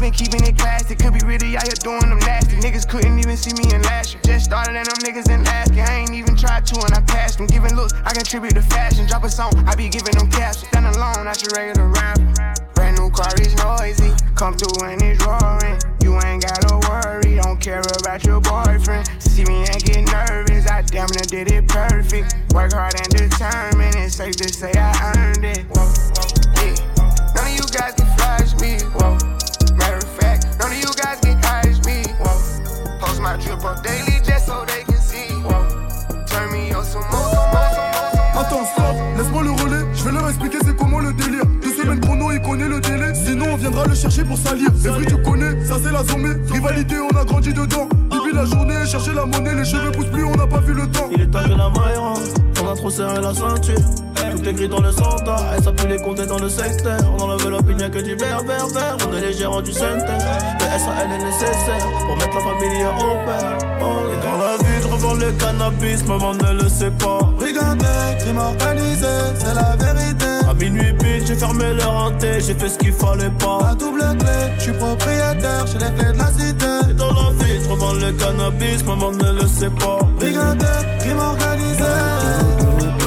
been 0.00 0.12
keeping 0.12 0.44
it 0.44 0.58
classy. 0.58 0.94
Could 0.94 1.14
be 1.14 1.24
really 1.24 1.56
out 1.56 1.64
here 1.64 1.78
doing 1.80 2.00
them 2.00 2.18
nasty. 2.20 2.56
Niggas 2.56 2.88
couldn't 2.88 3.18
even 3.18 3.36
see 3.36 3.52
me 3.54 3.72
in 3.74 3.82
last 3.82 4.14
year. 4.14 4.22
Just 4.24 4.46
started 4.46 4.76
and 4.76 4.86
them 4.86 4.98
niggas 5.02 5.30
in 5.30 5.42
year. 5.74 5.84
I 5.86 6.02
ain't 6.02 6.14
even 6.14 6.36
tried 6.36 6.66
to 6.66 6.80
and 6.84 6.94
I 6.94 7.00
passed 7.02 7.38
them. 7.38 7.46
Giving 7.46 7.74
looks, 7.74 7.94
I 8.04 8.12
contribute 8.12 8.54
to 8.54 8.62
fashion. 8.62 9.06
Drop 9.06 9.24
a 9.24 9.30
song, 9.30 9.52
I 9.66 9.74
be 9.74 9.88
giving 9.88 10.16
them 10.16 10.30
caps. 10.30 10.66
Stand 10.66 10.86
alone, 10.86 11.24
not 11.24 11.42
your 11.42 11.50
regular 11.54 11.88
rapper. 11.88 12.71
New 13.02 13.10
car 13.10 13.34
is 13.40 13.52
noisy. 13.56 14.12
Come 14.36 14.54
through 14.54 14.86
and 14.86 15.02
it's 15.02 15.18
roaring. 15.26 15.76
You 16.04 16.14
ain't 16.22 16.40
gotta 16.40 16.78
worry, 16.86 17.34
don't 17.34 17.60
care 17.60 17.82
about 17.98 18.22
your 18.22 18.40
boyfriend. 18.40 19.10
See 19.18 19.42
me 19.42 19.66
and 19.66 19.82
get 19.82 20.06
nervous, 20.06 20.68
I 20.68 20.82
damn 20.82 21.10
near 21.10 21.26
did 21.26 21.50
it 21.50 21.66
perfect. 21.66 22.36
Work 22.54 22.74
hard 22.74 22.94
and 22.94 23.10
determined, 23.10 23.96
it's 23.96 24.14
safe 24.14 24.36
to 24.36 24.48
say 24.48 24.70
I 24.76 25.14
earned 25.18 25.44
it. 25.44 25.64
Whoa, 25.74 25.90
yeah. 26.62 26.78
None 27.34 27.50
of 27.50 27.54
you 27.58 27.66
guys 27.74 27.94
can 27.98 28.06
flash 28.14 28.54
me. 28.62 28.78
Whoa. 28.94 29.18
Matter 29.74 29.96
of 29.96 30.16
fact, 30.20 30.46
none 30.60 30.70
of 30.70 30.78
you 30.78 30.94
guys 30.94 31.18
can 31.18 31.42
hide 31.42 31.84
me. 31.84 32.06
Whoa. 32.22 33.00
Post 33.00 33.20
my 33.20 33.36
drip 33.36 33.64
up 33.64 33.82
daily 33.82 34.22
just 34.22 34.46
so 34.46 34.64
they 34.64 34.84
can 34.84 34.98
see. 34.98 35.26
Whoa. 35.42 35.66
Turn 36.26 36.52
me 36.52 36.70
on 36.70 36.84
some 36.84 37.02
more, 37.10 37.34
some 37.34 37.50
more, 37.50 37.66
some 37.74 37.90
more. 37.98 38.46
Attends, 38.46 38.70
stop, 38.70 38.94
laisse-moi 39.18 39.42
le. 39.42 39.71
Je 40.02 40.08
vais 40.08 40.14
leur 40.14 40.28
expliquer 40.28 40.58
c'est 40.64 40.76
comment 40.76 40.98
le 40.98 41.12
délire. 41.12 41.44
Deux 41.62 41.72
semaines 41.74 42.00
chrono, 42.00 42.32
il 42.32 42.42
connaît 42.42 42.66
le 42.68 42.80
délai. 42.80 43.14
Sinon, 43.14 43.46
on 43.52 43.56
viendra 43.56 43.86
le 43.86 43.94
chercher 43.94 44.24
pour 44.24 44.36
salir. 44.36 44.68
C'est 44.76 44.88
vrai, 44.88 45.06
tu 45.06 45.16
connais, 45.22 45.64
ça 45.64 45.76
c'est 45.80 45.92
la 45.92 46.02
zombie. 46.02 46.34
Rivalité, 46.50 46.96
on 46.98 47.16
a 47.16 47.24
grandi 47.24 47.52
dedans. 47.54 47.88
Depuis 48.10 48.34
la 48.34 48.44
journée, 48.44 48.84
chercher 48.84 49.14
la 49.14 49.26
monnaie, 49.26 49.54
les 49.54 49.64
cheveux 49.64 49.92
poussent 49.92 50.10
plus, 50.10 50.24
on 50.24 50.34
n'a 50.34 50.48
pas 50.48 50.58
vu 50.58 50.74
le 50.74 50.88
temps. 50.88 51.08
Il 51.12 51.20
est 51.20 51.26
temps 51.26 51.44
que 51.44 51.50
la 51.50 51.68
maille 51.68 51.92
on 52.62 52.70
a 52.70 52.76
trop 52.76 52.90
serré 52.90 53.20
la 53.20 53.34
ceinture. 53.34 53.74
Tout 54.30 54.48
est 54.48 54.52
gris 54.52 54.68
dans 54.68 54.80
le 54.80 54.92
centre, 54.92 55.34
elle 55.54 55.62
s'appuie 55.62 55.88
les 55.88 55.98
compter 55.98 56.26
dans 56.26 56.38
le 56.38 56.48
secteur. 56.48 56.98
On 57.18 57.22
enlève 57.22 57.48
l'opinion 57.50 57.90
que 57.90 57.98
du 57.98 58.14
berbère 58.14 58.66
vert, 58.68 58.96
on 59.08 59.16
est 59.16 59.20
les 59.20 59.32
gérants 59.32 59.62
du 59.62 59.72
centre. 59.72 60.06
Le 60.06 60.78
SAL 60.78 61.10
est 61.12 61.24
nécessaire 61.24 61.86
pour 62.06 62.16
mettre 62.16 62.34
la 62.34 62.40
famille 62.40 62.84
au 62.84 63.26
père. 63.26 63.58
Oh, 63.80 64.06
et 64.12 64.24
dans 64.24 64.38
la 64.38 64.56
vie, 64.58 64.71
je 64.92 64.96
revends 64.96 65.14
le 65.14 65.32
cannabis, 65.32 66.04
maman 66.06 66.34
ne 66.34 66.62
le 66.62 66.68
sait 66.68 66.90
pas. 66.90 67.20
Regardez, 67.38 68.18
crime 68.20 68.38
organisé, 68.38 69.06
c'est 69.38 69.54
la 69.54 69.76
vérité. 69.76 70.26
À 70.48 70.54
minuit 70.54 70.92
pile, 70.98 71.26
j'ai 71.26 71.34
fermé 71.34 71.72
leur 71.74 71.94
hanté, 71.94 72.40
j'ai 72.40 72.54
fait 72.54 72.68
ce 72.68 72.78
qu'il 72.78 72.92
fallait 72.92 73.30
pas. 73.30 73.58
La 73.62 73.74
double 73.74 74.00
clé, 74.18 74.38
je 74.58 74.62
suis 74.62 74.72
propriétaire, 74.72 75.66
j'ai 75.66 75.78
les 75.78 75.92
clés 75.94 76.12
de 76.12 76.18
la 76.18 76.26
cité. 76.26 76.90
Et 76.90 76.94
dans 76.94 77.12
la 77.12 77.30
vie, 77.44 77.62
je 77.62 77.68
revends 77.68 77.94
le 77.94 78.12
cannabis, 78.12 78.84
maman 78.84 79.12
ne 79.12 79.40
le 79.40 79.46
sait 79.46 79.70
pas. 79.70 79.98
Regardez, 80.20 80.66
crime 80.98 81.18
organisé. 81.18 81.92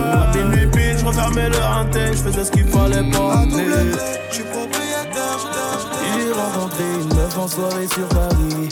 À 0.01 0.37
minuit 0.37 0.67
pile, 0.67 0.97
je 0.99 1.05
refermais 1.05 1.49
le 1.49 1.57
hanté, 1.57 1.99
je 2.13 2.29
faisais 2.29 2.45
ce 2.45 2.51
qu'il 2.51 2.67
fallait 2.67 3.09
pas. 3.11 3.35
La 3.35 3.45
double 3.45 3.91
clé, 3.91 4.01
je 4.29 4.35
suis 4.35 4.43
propriétaire, 4.43 5.37
j'ai 5.41 6.17
les 6.17 6.25
J'ai 6.25 6.33
rencontré 6.33 6.83
une 7.01 7.15
meuf 7.15 7.37
en 7.37 7.47
soirée 7.47 7.87
sur 7.87 8.07
Paris. 8.07 8.69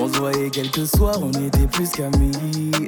On 0.00 0.06
se 0.12 0.18
voyait 0.18 0.50
quelques 0.50 0.86
soirs, 0.86 1.18
on 1.22 1.30
était 1.32 1.66
plus 1.66 1.90
qu'amis. 1.90 2.32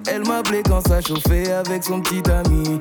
Elle 0.07 0.25
m'appelait 0.27 0.62
quand 0.62 0.87
ça 0.87 1.01
chauffait 1.01 1.51
avec 1.51 1.83
son 1.83 2.01
petit 2.01 2.23
ami. 2.31 2.81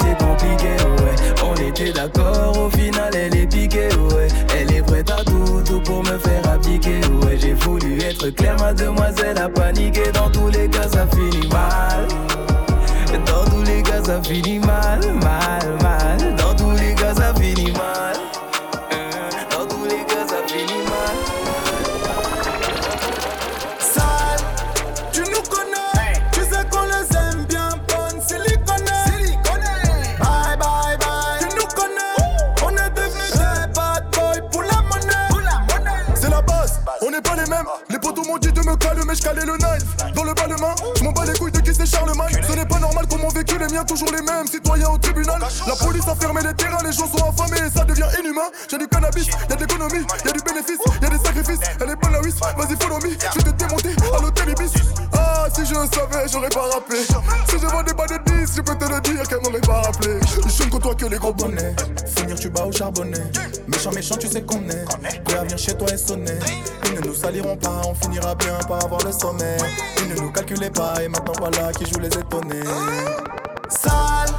c'est 0.00 0.18
compliqué, 0.24 0.74
ouais. 1.02 1.44
On 1.44 1.54
était 1.54 1.92
d'accord, 1.92 2.58
au 2.58 2.70
final 2.70 3.14
elle 3.14 3.36
est 3.36 3.46
piquée, 3.46 3.88
ouais. 4.12 4.28
Elle 4.56 4.72
est 4.72 4.82
prête 4.82 5.10
à 5.10 5.24
tout, 5.24 5.62
tout 5.64 5.80
pour 5.80 6.02
me 6.02 6.18
faire 6.18 6.48
appliquer, 6.50 7.00
ouais. 7.24 7.38
J'ai 7.38 7.54
voulu 7.54 8.00
être 8.02 8.28
clair, 8.30 8.56
mademoiselle 8.58 9.38
a 9.38 9.48
paniqué. 9.48 10.10
Dans 10.12 10.30
tous 10.30 10.48
les 10.48 10.68
cas, 10.68 10.88
ça 10.88 11.06
finit 11.06 11.48
mal. 11.48 12.08
Dans 13.26 13.44
tous 13.50 13.62
les 13.62 13.82
cas, 13.82 14.02
ça 14.04 14.22
finit 14.22 14.58
mal, 14.58 15.00
mal, 15.20 15.78
mal. 15.82 16.51
Pas 37.22 37.36
les 37.36 37.48
mêmes. 37.48 37.66
Les 37.88 37.98
potos 37.98 38.26
m'ont 38.26 38.38
dit 38.38 38.52
de 38.52 38.60
me 38.60 38.76
mais 39.06 39.14
je 39.14 39.22
calais 39.22 39.44
le 39.44 39.56
knife. 39.56 40.14
Dans 40.14 40.24
le 40.24 40.34
bas 40.34 40.46
de 40.46 40.60
main, 40.60 40.74
je 40.96 41.04
m'en 41.04 41.12
bats 41.12 41.24
les 41.24 41.38
couilles 41.38 41.52
de 41.52 41.60
qui 41.60 41.74
c'est 41.74 41.86
Charlemagne. 41.86 42.40
Ce 42.46 42.52
n'est 42.52 42.66
pas 42.66 42.78
normal 42.78 43.06
qu'on 43.06 43.18
m'ont 43.18 43.28
vécu 43.28 43.58
les 43.58 43.68
miens, 43.72 43.84
toujours 43.84 44.10
les 44.10 44.22
mêmes. 44.22 44.46
Citoyens 44.46 44.88
au 44.88 44.98
tribunal, 44.98 45.40
la 45.66 45.76
police 45.76 46.06
a 46.08 46.14
fermé 46.14 46.40
les 46.42 46.54
terrains, 46.54 46.82
les 46.84 46.92
gens 46.92 47.06
sont 47.06 47.24
affamés 47.24 47.66
et 47.66 47.70
ça 47.70 47.84
devient 47.84 48.08
inhumain. 48.20 48.48
J'ai 48.70 48.78
du 48.78 48.88
cannabis, 48.88 49.26
y'a 49.48 49.56
de 49.56 49.60
l'économie, 49.60 50.06
y'a 50.24 50.32
du 50.32 50.40
bénéfice, 50.40 50.80
y'a 51.00 51.08
des 51.08 51.18
sacrifices. 51.18 51.60
Elle 51.80 51.90
est 51.90 51.96
bonne 51.96 52.12
la 52.12 52.20
whiz, 52.20 52.34
vas-y 52.40 52.76
follow 52.82 52.96
me, 52.96 53.10
je 53.10 53.38
vais 53.38 53.52
te 53.52 53.56
démonter 53.56 53.96
à 54.16 54.20
l'hôtel 54.20 54.50
Ibis. 54.50 54.72
Ah, 55.14 55.46
si 55.54 55.64
je 55.66 55.74
le 55.74 55.86
savais, 55.86 56.28
j'aurais 56.30 56.48
pas 56.48 56.68
rappelé. 56.72 57.00
Si 57.02 57.58
je 57.60 57.66
vends 57.66 57.82
des 57.82 57.94
bas 57.94 58.06
de 58.06 58.44
10, 58.44 58.56
je 58.56 58.60
peux 58.62 58.76
te 58.76 58.84
le 58.84 59.00
dire 59.00 59.28
qu'elle 59.28 59.40
m'aurait 59.40 59.60
pas 59.60 59.82
rappelé. 59.82 60.18
Je 60.46 60.64
ne 60.64 60.70
côtoie 60.70 60.94
que 60.94 61.06
les 61.06 61.18
gros 61.18 61.32
bonnets. 61.32 61.74
Finir 62.16 62.38
tu 62.38 62.48
bats 62.48 62.64
au 62.64 62.72
charbonnet. 62.72 63.24
Méchant, 63.68 63.92
méchant, 63.92 64.16
tu 64.16 64.28
sais 64.28 64.42
qu'on 64.42 64.62
est. 64.68 64.84
Prêt 65.24 65.38
à 65.38 65.42
venir 65.42 65.58
chez 65.58 65.76
toi 65.76 65.88
et 65.92 65.96
sonner. 65.96 66.38
Nous 67.12 67.18
saliront 67.18 67.56
pas, 67.56 67.82
on 67.86 67.94
finira 67.94 68.34
bien 68.34 68.58
par 68.66 68.84
avoir 68.84 69.04
le 69.04 69.12
sommet. 69.12 69.56
Ils 69.98 70.14
ne 70.14 70.20
nous 70.20 70.32
calculaient 70.32 70.70
pas 70.70 71.02
et 71.02 71.08
maintenant 71.08 71.34
voilà 71.38 71.72
qui 71.72 71.84
joue 71.86 72.00
les 72.00 72.08
étonnés. 72.08 72.64
Sale, 73.68 74.34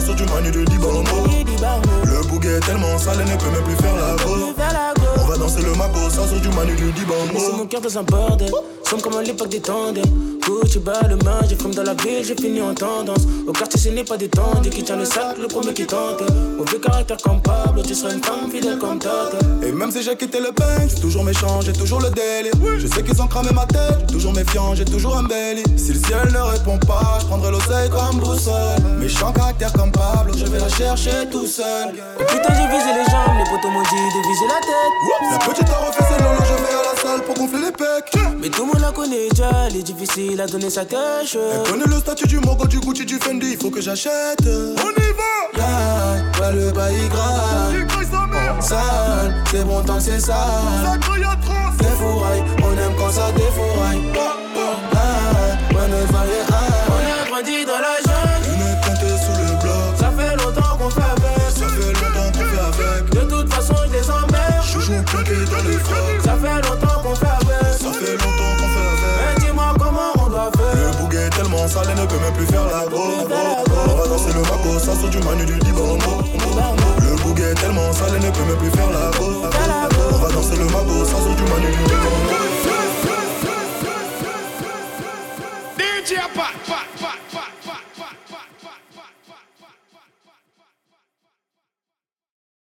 ça 0.00 0.06
sort 0.06 0.14
du 0.14 0.24
manu 0.24 0.50
de 0.50 0.64
Dibango. 0.64 1.26
Le 2.04 2.28
bouguet 2.28 2.56
est 2.56 2.60
tellement 2.60 2.98
sale, 2.98 3.18
il 3.24 3.32
ne 3.32 3.36
peut 3.38 3.50
même 3.50 3.64
plus 3.64 3.76
faire 3.76 3.94
la 3.94 4.22
go. 4.22 4.52
On 5.18 5.24
va 5.24 5.36
danser 5.38 5.62
le 5.62 5.74
maco, 5.74 6.10
ça 6.10 6.26
sort 6.26 6.40
du 6.40 6.48
manu 6.50 6.74
de 6.76 6.90
Dibango. 6.90 7.38
c'est 7.38 7.56
mon 7.56 7.66
cœur 7.66 7.80
dans 7.80 7.98
un 7.98 8.02
bordel. 8.02 8.50
Somme 8.88 9.00
comme 9.02 9.16
à 9.16 9.22
l'époque 9.22 9.48
des 9.48 9.60
tandems. 9.60 10.04
Gucci 10.46 10.78
bas 10.78 11.00
le 11.08 11.16
main, 11.16 11.40
j'ai 11.48 11.56
comme 11.56 11.74
dans 11.74 11.82
la 11.82 11.94
ville, 11.94 12.22
j'ai 12.22 12.36
fini 12.36 12.62
en 12.62 12.72
tendance. 12.72 13.26
Au 13.48 13.50
quartier, 13.50 13.80
ce 13.80 13.88
n'est 13.88 14.04
pas 14.04 14.16
des 14.16 14.30
qui 14.70 14.84
tient 14.84 14.94
le 14.94 15.04
sac, 15.04 15.36
le 15.42 15.48
premier 15.48 15.74
qui 15.74 15.84
tente. 15.84 16.22
Mauvais 16.56 16.78
caractère 16.78 17.16
comme 17.16 17.42
Pablo, 17.42 17.82
tu 17.82 17.96
seras 17.96 18.12
une 18.12 18.22
femme 18.22 18.48
fidèle 18.48 18.78
comme 18.78 19.00
Tata. 19.00 19.38
Et 19.66 19.72
même 19.72 19.90
si 19.90 20.04
j'ai 20.04 20.14
quitté 20.14 20.38
le 20.38 20.52
pain, 20.52 20.86
j'ai 20.88 21.00
toujours 21.00 21.24
méchant, 21.24 21.60
j'ai 21.62 21.72
toujours 21.72 22.00
le 22.00 22.10
délire. 22.10 22.52
Je 22.78 22.86
sais 22.86 23.02
qu'ils 23.02 23.20
ont 23.20 23.26
cramé 23.26 23.50
ma 23.52 23.66
tête, 23.66 23.98
j'ai 24.02 24.14
toujours 24.14 24.32
méfiant, 24.32 24.72
j'ai 24.76 24.84
toujours 24.84 25.16
un 25.16 25.24
belly. 25.24 25.64
Si 25.76 25.92
le 25.92 25.98
ciel 25.98 26.32
ne 26.32 26.38
répond 26.38 26.78
pas, 26.78 27.18
je 27.20 27.26
prendrai 27.26 27.50
l'oseille 27.50 27.90
comme 27.90 28.20
boussole. 28.20 28.54
Méchant 29.00 29.32
caractère 29.32 29.72
comme 29.72 29.90
Pablo, 29.90 30.32
je 30.36 30.44
vais 30.44 30.60
la 30.60 30.68
chercher 30.68 31.28
tout 31.32 31.46
seul. 31.46 31.88
Et 32.20 32.24
putain, 32.24 32.54
j'ai 32.54 32.68
visé 32.68 32.94
les 32.94 33.10
jambes, 33.10 33.34
les 33.36 33.50
potos 33.50 33.72
m'ont 33.72 33.82
dit 33.82 34.06
de 34.14 34.28
viser 34.28 34.46
la 34.46 34.60
tête. 34.62 34.92
La 35.32 35.38
petite 35.38 35.68
a 35.70 35.86
refait 35.88 36.04
ses 36.04 36.22
lolos, 36.22 36.44
je 36.44 36.62
vais 36.62 36.72
à 36.72 36.94
la 36.94 37.02
salle 37.02 37.24
pour 37.24 37.34
gonfler 37.34 37.62
les 37.66 37.72
pecs. 37.72 38.25
Mais 38.46 38.52
tout 38.52 38.64
le 38.64 38.68
monde 38.68 38.80
la 38.80 38.92
connaît 38.92 39.28
déjà, 39.28 39.50
elle 39.66 39.74
est 39.74 39.82
difficile 39.82 40.40
à 40.40 40.46
donner 40.46 40.70
sa 40.70 40.84
tâche. 40.84 41.36
Elle 41.36 41.68
connaît 41.68 41.84
le 41.84 41.98
statut 41.98 42.28
du 42.28 42.38
Mogo, 42.38 42.64
du 42.68 42.78
Gucci, 42.78 43.04
du 43.04 43.16
Fendi, 43.16 43.54
il 43.54 43.56
faut 43.58 43.70
que 43.70 43.80
j'achète. 43.80 44.38
On 44.46 44.90
y 44.90 45.12
va 45.18 45.58
Là, 45.58 46.22
là 46.40 46.52
le 46.52 46.70
bail 46.70 47.08
grave. 47.08 47.74
Sale, 48.60 49.34
c'est 49.50 49.64
bon 49.64 49.82
tant 49.82 49.96
que 49.96 50.02
c'est 50.02 50.20
sale. 50.20 50.36
Défouraille, 51.80 52.44
on 52.62 52.70
aime 52.70 52.94
quand 52.96 53.10
ça 53.10 53.32
défouraille. 53.32 54.12
Ah, 54.14 55.74
ouais, 55.74 55.88
ne 55.88 56.12
valait 56.12 56.46
On 56.46 57.02
a 57.02 57.28
grandi 57.28 57.64
dans 57.64 57.80
la 57.80 57.96
jungle. 58.06 58.46
Une 58.46 58.80
comptée 58.80 59.16
sous 59.24 59.42
le 59.42 59.60
bloc. 59.60 59.98
Ça 59.98 60.12
fait 60.16 60.36
longtemps 60.36 60.76
qu'on 60.78 60.90
fait 60.90 61.00
avec. 61.00 61.50
Ça 61.50 61.66
fait 61.66 61.92
longtemps 61.92 62.38
qu'on 62.38 62.44
fait 62.44 62.84
avec. 62.84 63.10
De 63.10 63.28
toute 63.28 63.52
façon, 63.52 63.74
je 63.88 63.92
les 63.92 64.08
emmerde. 64.08 64.62
Je 64.62 64.72
Joujou 64.72 65.02
plaqué 65.02 65.34
dans 65.50 65.68
les 65.68 65.78
frocs. 65.78 66.22
Ça 66.22 66.36
fait 66.36 66.68
longtemps 66.68 66.85
le 75.34 75.65